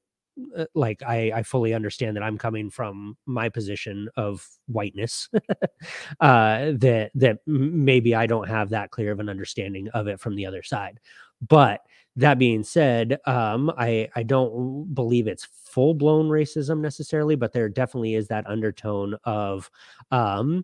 uh, 0.57 0.65
like 0.73 1.03
I 1.03 1.31
I 1.35 1.43
fully 1.43 1.73
understand 1.73 2.15
that 2.15 2.23
I'm 2.23 2.37
coming 2.37 2.69
from 2.69 3.17
my 3.25 3.49
position 3.49 4.09
of 4.15 4.47
whiteness. 4.67 5.29
uh, 6.21 6.71
that 6.75 7.11
that 7.15 7.39
maybe 7.45 8.15
I 8.15 8.25
don't 8.25 8.47
have 8.47 8.69
that 8.69 8.91
clear 8.91 9.11
of 9.11 9.19
an 9.19 9.29
understanding 9.29 9.89
of 9.89 10.07
it 10.07 10.19
from 10.19 10.35
the 10.35 10.45
other 10.45 10.63
side. 10.63 10.99
But 11.45 11.81
that 12.15 12.37
being 12.37 12.63
said, 12.63 13.19
um, 13.25 13.71
I 13.77 14.09
I 14.15 14.23
don't 14.23 14.93
believe 14.93 15.27
it's 15.27 15.45
full 15.45 15.93
blown 15.93 16.29
racism 16.29 16.79
necessarily, 16.79 17.35
but 17.35 17.53
there 17.53 17.69
definitely 17.69 18.15
is 18.15 18.27
that 18.27 18.47
undertone 18.47 19.15
of 19.23 19.71
um, 20.11 20.63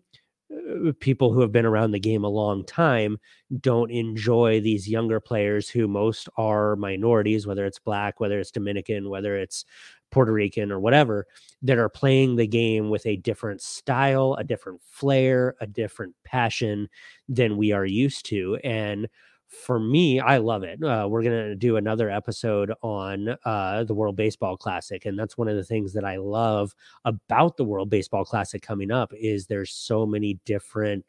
uh, 0.52 0.92
people 1.00 1.32
who 1.32 1.40
have 1.40 1.52
been 1.52 1.66
around 1.66 1.90
the 1.90 2.00
game 2.00 2.24
a 2.24 2.28
long 2.28 2.64
time 2.64 3.18
don't 3.60 3.90
enjoy 3.90 4.60
these 4.60 4.88
younger 4.88 5.20
players 5.20 5.68
who 5.68 5.88
most 5.88 6.28
are 6.36 6.76
minorities, 6.76 7.46
whether 7.46 7.66
it's 7.66 7.78
black, 7.78 8.20
whether 8.20 8.38
it's 8.38 8.50
Dominican, 8.50 9.08
whether 9.10 9.36
it's 9.36 9.64
Puerto 10.10 10.32
Rican 10.32 10.72
or 10.72 10.80
whatever, 10.80 11.26
that 11.62 11.78
are 11.78 11.88
playing 11.88 12.36
the 12.36 12.46
game 12.46 12.90
with 12.90 13.06
a 13.06 13.16
different 13.16 13.60
style, 13.60 14.34
a 14.38 14.44
different 14.44 14.80
flair, 14.82 15.54
a 15.60 15.66
different 15.66 16.14
passion 16.24 16.88
than 17.28 17.56
we 17.56 17.72
are 17.72 17.86
used 17.86 18.26
to. 18.26 18.56
And 18.64 19.08
for 19.50 19.80
me, 19.80 20.20
I 20.20 20.38
love 20.38 20.62
it. 20.62 20.82
Uh, 20.82 21.06
we're 21.10 21.22
going 21.22 21.48
to 21.48 21.56
do 21.56 21.76
another 21.76 22.08
episode 22.08 22.72
on 22.82 23.36
uh, 23.44 23.84
the 23.84 23.94
World 23.94 24.16
Baseball 24.16 24.56
Classic, 24.56 25.04
and 25.06 25.18
that's 25.18 25.36
one 25.36 25.48
of 25.48 25.56
the 25.56 25.64
things 25.64 25.92
that 25.94 26.04
I 26.04 26.16
love 26.16 26.74
about 27.04 27.56
the 27.56 27.64
World 27.64 27.90
Baseball 27.90 28.24
Classic 28.24 28.62
coming 28.62 28.92
up 28.92 29.12
is 29.12 29.46
there's 29.46 29.72
so 29.72 30.06
many 30.06 30.38
different 30.44 31.04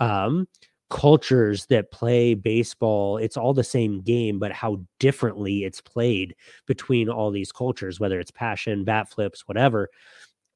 um, 0.00 0.48
cultures 0.88 1.66
that 1.66 1.90
play 1.90 2.34
baseball. 2.34 3.18
It's 3.18 3.36
all 3.36 3.52
the 3.52 3.64
same 3.64 4.00
game, 4.00 4.38
but 4.38 4.52
how 4.52 4.80
differently 4.98 5.64
it's 5.64 5.80
played 5.80 6.34
between 6.66 7.10
all 7.10 7.30
these 7.30 7.52
cultures, 7.52 8.00
whether 8.00 8.18
it's 8.18 8.30
passion, 8.30 8.84
bat 8.84 9.10
flips, 9.10 9.46
whatever. 9.46 9.90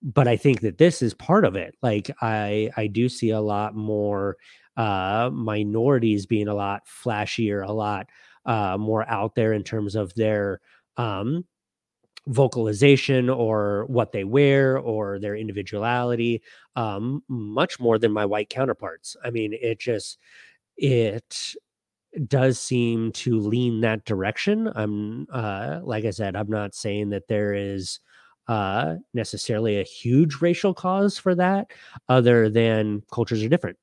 But 0.03 0.27
I 0.27 0.37
think 0.37 0.61
that 0.61 0.79
this 0.79 1.03
is 1.03 1.15
part 1.15 1.45
of 1.45 1.57
it. 1.57 1.75
Like 1.83 2.11
I, 2.21 2.71
I 2.77 2.87
do 2.87 3.09
see 3.09 3.31
a 3.31 3.41
lot 3.41 3.75
more 3.75 4.37
uh, 4.77 5.31
minorities 5.33 6.27
being 6.27 6.49
a 6.49 6.55
lot 6.55 6.83
flashier, 6.87 7.67
a 7.67 7.73
lot 7.73 8.09
uh, 8.45 8.77
more 8.79 9.09
out 9.09 9.35
there 9.35 9.53
in 9.53 9.63
terms 9.63 9.95
of 9.95 10.15
their 10.15 10.61
um, 10.97 11.45
vocalization 12.29 13.31
or 13.31 13.85
what 13.87 14.13
they 14.13 14.25
wear 14.25 14.79
or 14.79 15.19
their 15.19 15.37
individuality, 15.37 16.43
um, 16.75 17.23
much 17.29 17.79
more 17.79 17.99
than 17.99 18.13
my 18.13 18.25
white 18.27 18.51
counterparts. 18.51 19.17
I 19.25 19.31
mean, 19.31 19.53
it 19.53 19.79
just 19.79 20.19
it 20.77 21.55
does 22.27 22.59
seem 22.59 23.13
to 23.13 23.39
lean 23.39 23.81
that 23.83 24.05
direction. 24.05 24.71
I'm 24.75 25.27
uh, 25.33 25.81
like 25.83 26.05
I 26.05 26.11
said, 26.11 26.37
I'm 26.37 26.51
not 26.51 26.75
saying 26.75 27.11
that 27.11 27.29
there 27.29 27.55
is 27.55 28.01
uh, 28.49 28.97
necessarily 29.13 29.81
a 29.81 29.85
huge 29.85 30.41
racial 30.41 30.73
cause 30.75 31.19
for 31.19 31.35
that, 31.35 31.71
other 32.09 32.49
than 32.49 33.03
cultures 33.13 33.43
are 33.43 33.49
different. 33.49 33.77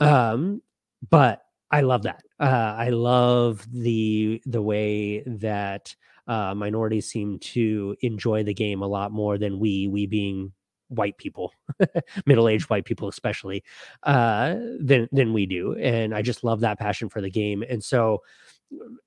Um, 0.00 0.62
but 1.10 1.42
I 1.70 1.80
love 1.80 2.02
that. 2.02 2.22
Uh, 2.40 2.74
I 2.76 2.90
love 2.90 3.66
the 3.72 4.40
the 4.46 4.62
way 4.62 5.22
that 5.26 5.94
uh, 6.26 6.54
minorities 6.54 7.10
seem 7.10 7.38
to 7.38 7.96
enjoy 8.00 8.42
the 8.42 8.54
game 8.54 8.82
a 8.82 8.86
lot 8.86 9.12
more 9.12 9.38
than 9.38 9.58
we, 9.58 9.88
we 9.88 10.06
being 10.06 10.52
white 10.88 11.18
people, 11.18 11.52
middle 12.26 12.48
aged 12.48 12.70
white 12.70 12.84
people 12.84 13.08
especially, 13.08 13.62
uh, 14.04 14.54
than 14.80 15.08
than 15.12 15.32
we 15.32 15.46
do. 15.46 15.74
And 15.76 16.14
I 16.14 16.22
just 16.22 16.44
love 16.44 16.60
that 16.60 16.78
passion 16.78 17.08
for 17.08 17.20
the 17.20 17.30
game. 17.30 17.62
And 17.68 17.82
so, 17.82 18.22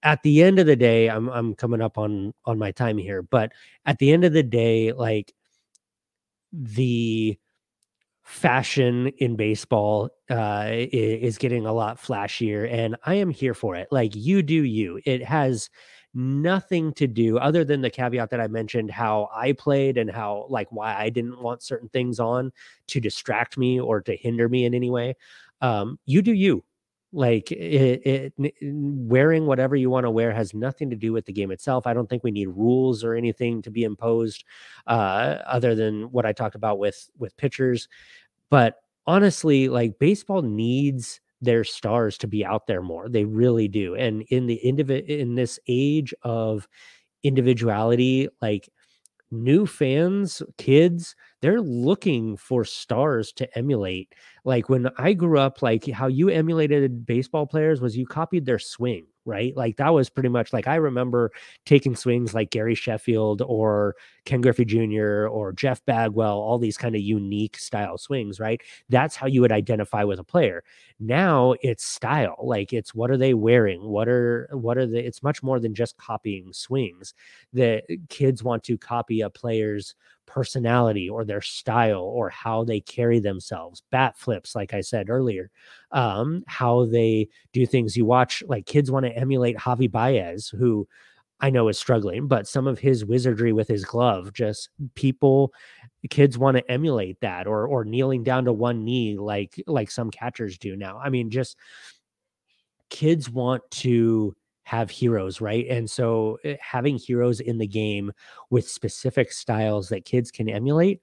at 0.04 0.22
the 0.24 0.44
end 0.44 0.60
of 0.60 0.66
the 0.68 0.76
day, 0.76 1.10
I'm 1.10 1.30
I'm 1.30 1.56
coming 1.56 1.82
up 1.82 1.98
on 1.98 2.34
on 2.46 2.58
my 2.58 2.72
time 2.72 2.98
here, 2.98 3.22
but 3.22 3.52
at 3.86 3.98
the 4.00 4.12
end 4.12 4.24
of 4.24 4.34
the 4.34 4.44
day, 4.44 4.92
like 4.94 5.34
the 6.52 7.38
fashion 8.28 9.08
in 9.20 9.36
baseball 9.38 10.10
uh, 10.30 10.68
is 10.70 11.38
getting 11.38 11.66
a 11.66 11.74
lot 11.74 11.98
flashier, 11.98 12.70
and 12.72 12.96
I 13.06 13.16
am 13.16 13.30
here 13.30 13.54
for 13.54 13.76
it. 13.76 13.88
Like 13.92 14.16
you 14.16 14.44
do 14.44 14.64
you. 14.64 15.00
It 15.06 15.24
has 15.24 15.70
nothing 16.14 16.94
to 16.94 17.08
do 17.08 17.38
other 17.38 17.64
than 17.64 17.82
the 17.82 17.90
caveat 17.90 18.30
that 18.32 18.42
I 18.42 18.48
mentioned 18.48 18.92
how 18.92 19.30
I 19.34 19.54
played 19.54 19.98
and 19.98 20.12
how 20.12 20.48
like 20.50 20.68
why 20.72 20.96
I 20.96 21.10
didn't 21.10 21.42
want 21.42 21.62
certain 21.64 21.90
things 21.90 22.20
on 22.20 22.52
to 22.88 23.00
distract 23.00 23.58
me 23.58 23.80
or 23.80 24.02
to 24.02 24.16
hinder 24.16 24.50
me 24.50 24.66
in 24.66 24.74
any 24.74 24.90
way. 24.90 25.16
Um, 25.62 26.00
you 26.06 26.22
do 26.22 26.34
you. 26.34 26.64
Like 27.18 27.52
it, 27.52 28.32
it 28.40 28.54
wearing 28.62 29.48
whatever 29.48 29.76
you 29.76 29.90
want 29.90 30.04
to 30.04 30.12
wear 30.12 30.32
has 30.32 30.54
nothing 30.54 30.92
to 30.92 30.96
do 30.96 31.12
with 31.12 31.26
the 31.26 31.34
game 31.34 31.50
itself. 31.50 31.88
I 31.88 31.96
don't 31.96 32.08
think 32.08 32.24
we 32.24 32.30
need 32.30 32.50
rules 32.50 33.04
or 33.04 33.16
anything 33.16 33.64
to 33.64 33.72
be 33.72 33.84
imposed, 33.84 34.44
uh, 34.86 35.40
other 35.48 35.74
than 35.74 36.12
what 36.12 36.28
I 36.28 36.32
talked 36.32 36.54
about 36.54 36.78
with 36.78 37.10
with 37.18 37.36
pitchers. 37.36 37.88
But 38.52 38.76
honestly, 39.08 39.68
like 39.68 39.98
baseball 39.98 40.44
needs 40.44 41.20
their 41.42 41.64
stars 41.64 42.20
to 42.20 42.28
be 42.28 42.46
out 42.46 42.68
there 42.68 42.84
more. 42.84 43.10
They 43.10 43.26
really 43.26 43.68
do. 43.68 43.96
And 43.96 44.22
in 44.30 44.46
the 44.46 44.62
individ 44.64 45.08
in 45.08 45.34
this 45.34 45.60
age 45.68 46.14
of 46.22 46.68
individuality, 47.24 48.30
like 48.44 48.70
new 49.32 49.66
fans, 49.66 50.44
kids, 50.60 51.16
they're 51.42 51.62
looking 51.62 52.38
for 52.38 52.66
stars 52.66 53.32
to 53.34 53.58
emulate. 53.58 54.14
Like 54.44 54.70
when 54.70 54.90
I 54.98 55.14
grew 55.14 55.40
up, 55.40 55.62
like 55.62 55.88
how 55.90 56.08
you 56.08 56.30
emulated 56.30 57.06
baseball 57.06 57.46
players 57.48 57.82
was 57.82 57.98
you 57.98 58.06
copied 58.06 58.46
their 58.46 58.60
swing 58.60 59.06
right? 59.28 59.56
Like 59.58 59.76
that 59.76 59.94
was 59.94 60.10
pretty 60.10 60.30
much 60.30 60.54
like 60.54 60.68
I 60.68 60.76
remember 60.76 61.32
taking 61.66 61.98
swings 61.98 62.34
like 62.34 62.50
Gary 62.50 62.76
Sheffield 62.76 63.42
or 63.46 63.96
Ken 64.26 64.40
Griffey 64.40 64.64
Jr. 64.64 65.28
or 65.28 65.52
Jeff 65.52 65.86
Bagwell, 65.86 66.40
all 66.40 66.58
these 66.58 66.78
kind 66.78 66.96
of 66.96 67.02
unique 67.02 67.58
style 67.58 67.98
swings, 67.98 68.40
right? 68.40 68.62
That's 68.88 69.18
how 69.18 69.28
you 69.28 69.42
would 69.42 69.52
identify 69.52 70.06
with 70.06 70.20
a 70.20 70.24
player. 70.24 70.64
Now 71.00 71.56
it's 71.62 71.84
style. 71.86 72.38
Like 72.42 72.72
it's 72.72 72.96
what 72.96 73.12
are 73.12 73.18
they 73.18 73.34
wearing? 73.34 73.84
What 73.84 74.08
are 74.08 74.48
what 74.54 74.78
are 74.78 74.88
the 74.88 75.06
it's 75.06 75.22
much 75.22 75.44
more 75.44 75.60
than 75.60 75.76
just 75.76 75.98
copying 75.98 76.54
swings. 76.54 77.14
The 77.52 77.82
kids 78.08 78.44
want 78.44 78.64
to 78.64 78.78
copy 78.78 79.22
a 79.22 79.30
player's 79.30 79.94
personality 80.28 81.10
or 81.10 81.26
their 81.26 81.42
style 81.42 82.04
or 82.04 82.30
how 82.30 82.64
they 82.64 82.80
carry 82.80 83.20
themselves 83.20 83.82
bat 83.92 84.18
flips 84.18 84.56
like 84.56 84.74
i 84.74 84.82
said 84.82 85.10
earlier 85.10 85.50
um 85.92 86.44
how 86.48 86.86
they 86.86 87.28
do 87.54 87.66
things. 87.66 87.98
You 87.98 88.06
watch 88.06 88.44
like 88.48 88.66
kids 88.66 88.92
want 88.92 89.06
to 89.06 89.18
emulate 89.18 89.58
javy 89.58 89.90
baez 89.90 90.50
who 90.50 90.88
i 91.40 91.50
know 91.50 91.68
is 91.70 91.80
struggling 91.80 92.28
but 92.28 92.48
some 92.48 92.68
of 92.68 92.80
his 92.80 93.06
wizardry 93.06 93.54
with 93.54 93.68
his 93.68 93.86
glove 93.86 94.34
just 94.34 94.70
people 94.96 95.54
kids 96.10 96.38
want 96.38 96.58
to 96.58 96.72
emulate 96.72 97.20
that 97.22 97.48
or 97.48 97.68
or 97.68 97.84
kneeling 97.84 98.24
down 98.24 98.46
to 98.46 98.54
one 98.54 98.84
knee 98.84 99.18
like 99.18 99.62
like 99.68 99.92
some 99.92 100.12
catchers 100.12 100.58
do 100.58 100.76
now. 100.76 101.00
I 101.04 101.10
mean 101.10 101.30
just 101.30 101.58
kids 102.90 103.30
want 103.30 103.64
to 103.72 104.36
have 104.68 104.92
heroes, 104.92 105.40
right? 105.40 105.66
And 105.70 105.90
so 105.90 106.38
eh, 106.44 106.58
having 106.60 106.98
heroes 106.98 107.40
in 107.40 107.58
the 107.58 107.68
game 107.68 108.12
with 108.50 108.68
specific 108.70 109.32
styles 109.32 109.88
that 109.90 110.04
kids 110.04 110.30
can 110.30 110.50
emulate, 110.50 111.02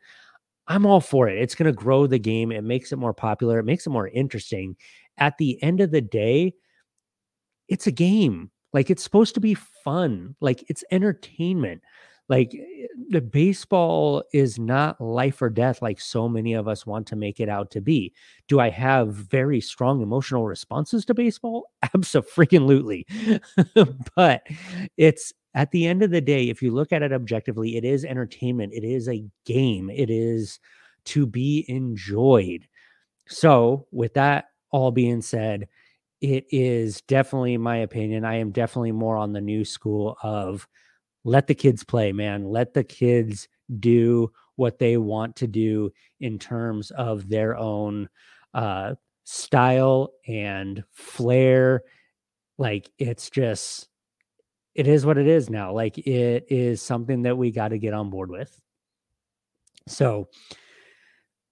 I'm 0.69 0.87
all 0.87 1.01
for 1.01 1.29
it. 1.29 1.39
It's 1.39 1.55
going 1.55 1.67
to 1.73 1.73
grow 1.73 2.07
the 2.07 2.19
game. 2.19 2.53
It 2.53 2.65
makes 2.65 2.93
it 2.93 2.99
more 2.99 3.15
popular. 3.15 3.59
It 3.59 3.65
makes 3.65 3.87
it 3.87 3.91
more 3.91 4.09
interesting. 4.09 4.77
At 5.19 5.39
the 5.39 5.63
end 5.63 5.81
of 5.81 5.91
the 5.91 6.03
day, 6.03 6.55
it's 7.69 7.87
a 7.87 7.93
game. 7.93 8.51
Like 8.73 8.91
it's 8.91 9.03
supposed 9.05 9.35
to 9.35 9.41
be 9.41 9.55
fun. 9.55 10.35
Like 10.41 10.65
it's 10.69 10.85
entertainment. 10.91 11.83
Like 12.29 12.55
eh, 12.55 12.87
the 13.11 13.21
baseball 13.21 14.23
is 14.33 14.59
not 14.59 15.01
life 15.01 15.43
or 15.43 15.51
death 15.51 15.83
like 15.83 16.01
so 16.01 16.29
many 16.29 16.55
of 16.55 16.67
us 16.69 16.87
want 16.87 17.07
to 17.09 17.17
make 17.17 17.41
it 17.41 17.49
out 17.49 17.71
to 17.73 17.81
be. 17.81 18.13
Do 18.49 18.61
I 18.61 18.71
have 18.71 19.09
very 19.15 19.61
strong 19.61 20.03
emotional 20.03 20.47
responses 20.47 21.05
to 21.07 21.15
baseball? 21.15 21.71
Absolutely. 21.95 23.07
but 24.17 24.43
it's 24.97 25.33
at 25.55 25.71
the 25.71 25.87
end 25.87 26.03
of 26.03 26.11
the 26.11 26.21
day, 26.21 26.49
if 26.49 26.63
you 26.63 26.73
look 26.73 26.93
at 26.93 27.03
it 27.03 27.13
objectively, 27.13 27.77
it 27.77 27.85
is 27.85 28.05
entertainment. 28.05 28.73
It 28.73 28.85
is 28.85 29.09
a 29.09 29.25
game. 29.45 29.89
It 29.91 30.11
is 30.11 30.59
to 31.07 31.27
be 31.27 31.65
enjoyed. 31.69 32.67
So, 33.29 33.87
with 33.93 34.15
that 34.15 34.47
all 34.71 34.91
being 34.91 35.23
said, 35.23 35.69
it 36.21 36.47
is 36.51 37.03
definitely 37.03 37.59
my 37.59 37.79
opinion. 37.79 38.25
I 38.25 38.37
am 38.37 38.51
definitely 38.53 38.93
more 38.93 39.17
on 39.17 39.33
the 39.33 39.41
new 39.41 39.65
school 39.65 40.17
of 40.23 40.69
let 41.25 41.47
the 41.47 41.55
kids 41.55 41.85
play, 41.85 42.13
man. 42.13 42.45
Let 42.45 42.75
the 42.75 42.85
kids 42.85 43.49
do 43.81 44.31
what 44.57 44.79
they 44.79 44.97
want 44.97 45.37
to 45.37 45.47
do 45.47 45.91
in 46.21 46.39
terms 46.39 46.91
of 46.93 47.29
their 47.29 47.57
own 47.57 48.09
uh, 48.53 48.95
style 49.25 50.13
and 50.29 50.85
flair. 50.93 51.83
Like 52.59 52.91
it's 52.99 53.31
just, 53.31 53.89
it 54.75 54.87
is 54.87 55.07
what 55.07 55.19
it 55.19 55.27
is 55.27 55.51
now. 55.51 55.73
Like 55.73 55.99
it 55.99 56.47
is 56.49 56.83
something 56.83 57.23
that 57.23 57.39
we 57.39 57.51
got 57.51 57.69
to 57.69 57.79
get 57.79 57.95
on 57.95 58.11
board 58.11 58.31
with. 58.31 58.61
So, 59.89 60.29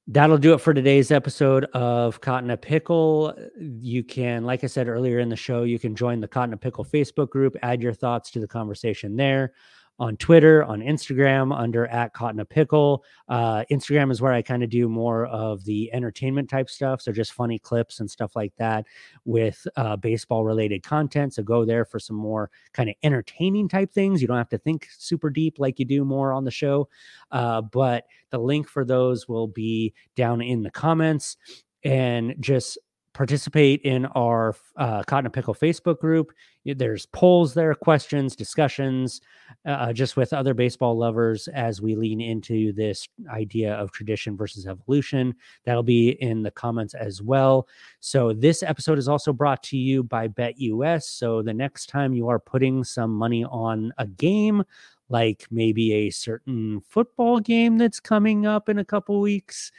That'll 0.09 0.39
do 0.39 0.53
it 0.53 0.61
for 0.61 0.75
today's 0.75 1.13
episode 1.13 1.65
of 1.67 2.21
Caught 2.21 2.43
in 2.43 2.51
a 2.51 2.57
Pickle. 2.57 3.35
You 3.57 4.03
can, 4.03 4.45
like 4.45 4.65
I 4.65 4.67
said 4.67 4.89
earlier 4.89 5.21
in 5.21 5.29
the 5.29 5.37
show, 5.37 5.63
you 5.63 5.79
can 5.79 5.95
join 5.95 6.21
the 6.21 6.27
Caught 6.27 6.49
in 6.49 6.55
a 6.55 6.57
Pickle 6.57 6.85
Facebook 6.85 7.31
group, 7.31 7.57
add 7.63 7.81
your 7.81 7.93
thoughts 7.93 8.31
to 8.33 8.41
the 8.41 8.49
conversation 8.49 9.15
there 9.15 9.53
on 9.99 10.17
Twitter, 10.17 10.65
on 10.65 10.81
Instagram 10.81 11.57
under 11.57 11.87
at 11.87 12.13
in 12.31 12.41
a 12.41 12.45
Pickle. 12.45 13.05
Uh, 13.29 13.65
Instagram 13.71 14.11
is 14.11 14.21
where 14.21 14.33
I 14.33 14.43
kind 14.43 14.63
of 14.63 14.71
do 14.71 14.89
more 14.89 15.27
of 15.27 15.65
the 15.65 15.93
entertainment 15.93 16.49
type 16.49 16.69
stuff. 16.69 17.01
So 17.01 17.13
just 17.13 17.33
funny 17.33 17.59
clips 17.59 18.01
and 18.01 18.11
stuff 18.11 18.35
like 18.35 18.53
that 18.57 18.87
with 19.25 19.67
uh, 19.77 19.97
baseball 19.97 20.45
related 20.45 20.83
content. 20.83 21.35
So 21.35 21.43
go 21.43 21.65
there 21.65 21.85
for 21.85 21.99
some 21.99 22.17
more 22.17 22.51
kind 22.73 22.89
of 22.89 22.97
entertaining 23.03 23.69
type 23.69 23.93
things. 23.93 24.21
You 24.21 24.29
don't 24.29 24.37
have 24.37 24.49
to 24.51 24.59
think 24.59 24.89
super 24.99 25.31
deep 25.31 25.59
like 25.59 25.79
you 25.79 25.85
do 25.85 26.05
more 26.05 26.33
on 26.33 26.45
the 26.45 26.51
show. 26.51 26.89
Uh, 27.31 27.61
but 27.61 28.05
the 28.31 28.39
link 28.39 28.69
for 28.69 28.85
those 28.85 29.29
will 29.29 29.47
be 29.47 29.95
down 30.17 30.41
in 30.41 30.63
the 30.63 30.71
comments 30.71 31.37
and 31.85 32.35
just 32.41 32.79
participate 33.13 33.81
in 33.83 34.07
our 34.07 34.55
uh, 34.77 35.03
Caught 35.03 35.21
in 35.21 35.27
a 35.27 35.31
Pickle 35.31 35.55
Facebook 35.55 35.99
group. 35.99 36.33
There's 36.65 37.07
polls 37.07 37.55
there, 37.55 37.75
questions, 37.75 38.37
discussions, 38.37 39.21
uh, 39.67 39.93
just 39.93 40.17
with 40.17 40.33
other 40.33 40.55
baseball 40.55 40.97
lovers 40.97 41.49
as 41.49 41.83
we 41.83 41.95
lean 41.95 42.21
into 42.21 42.73
this 42.73 43.09
idea 43.31 43.75
of 43.75 43.91
tradition 43.91 44.37
versus 44.37 44.67
evolution. 44.67 45.35
That'll 45.65 45.83
be 45.83 46.11
in 46.23 46.43
the 46.43 46.51
comments 46.53 46.95
as 46.95 47.21
well. 47.21 47.69
So, 48.01 48.33
this 48.33 48.63
episode 48.63 48.99
is 48.99 49.09
also 49.09 49.33
brought 49.33 49.63
to 49.65 49.77
you 49.77 50.05
by 50.05 50.29
BetUS. 50.29 51.03
So, 51.03 51.43
the 51.43 51.55
next 51.55 51.87
time 51.87 52.15
you 52.15 52.29
are 52.29 52.39
putting 52.39 52.85
some 52.85 53.11
money 53.11 53.45
on 53.45 53.93
a 53.99 54.07
game, 54.07 54.63
like 55.13 55.47
maybe 55.51 55.93
a 55.93 56.11
certain 56.11 56.81
football 56.89 57.39
game 57.39 57.77
that's 57.77 58.01
coming 58.01 58.47
up 58.47 58.71
in 58.71 58.79
a 58.79 58.85
couple 58.85 59.21
weeks, 59.21 59.71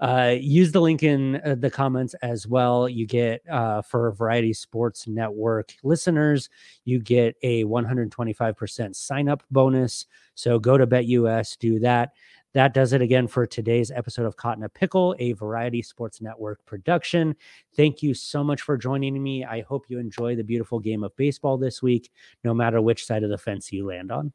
uh, 0.00 0.34
use 0.38 0.70
the 0.70 0.80
link 0.80 1.02
in 1.02 1.40
uh, 1.46 1.56
the 1.58 1.70
comments 1.70 2.14
as 2.22 2.46
well. 2.46 2.88
You 2.88 3.06
get 3.06 3.42
uh, 3.50 3.80
for 3.80 4.12
Variety 4.12 4.52
Sports 4.52 5.08
Network 5.08 5.74
listeners, 5.82 6.50
you 6.84 7.00
get 7.00 7.34
a 7.42 7.64
125% 7.64 8.94
sign 8.94 9.28
up 9.30 9.42
bonus. 9.50 10.06
So 10.34 10.58
go 10.58 10.76
to 10.76 10.86
BetUS, 10.86 11.58
do 11.58 11.80
that. 11.80 12.12
That 12.52 12.74
does 12.74 12.92
it 12.92 13.00
again 13.00 13.28
for 13.28 13.46
today's 13.46 13.90
episode 13.90 14.26
of 14.26 14.36
Caught 14.36 14.58
in 14.58 14.64
a 14.64 14.68
Pickle, 14.68 15.16
a 15.18 15.32
Variety 15.32 15.80
Sports 15.80 16.20
Network 16.20 16.62
production. 16.66 17.34
Thank 17.76 18.02
you 18.02 18.12
so 18.12 18.44
much 18.44 18.60
for 18.60 18.76
joining 18.76 19.22
me. 19.22 19.42
I 19.42 19.62
hope 19.62 19.86
you 19.88 19.98
enjoy 19.98 20.36
the 20.36 20.44
beautiful 20.44 20.78
game 20.78 21.02
of 21.02 21.16
baseball 21.16 21.56
this 21.56 21.82
week, 21.82 22.10
no 22.44 22.52
matter 22.52 22.82
which 22.82 23.06
side 23.06 23.22
of 23.22 23.30
the 23.30 23.38
fence 23.38 23.72
you 23.72 23.86
land 23.86 24.12
on. 24.12 24.34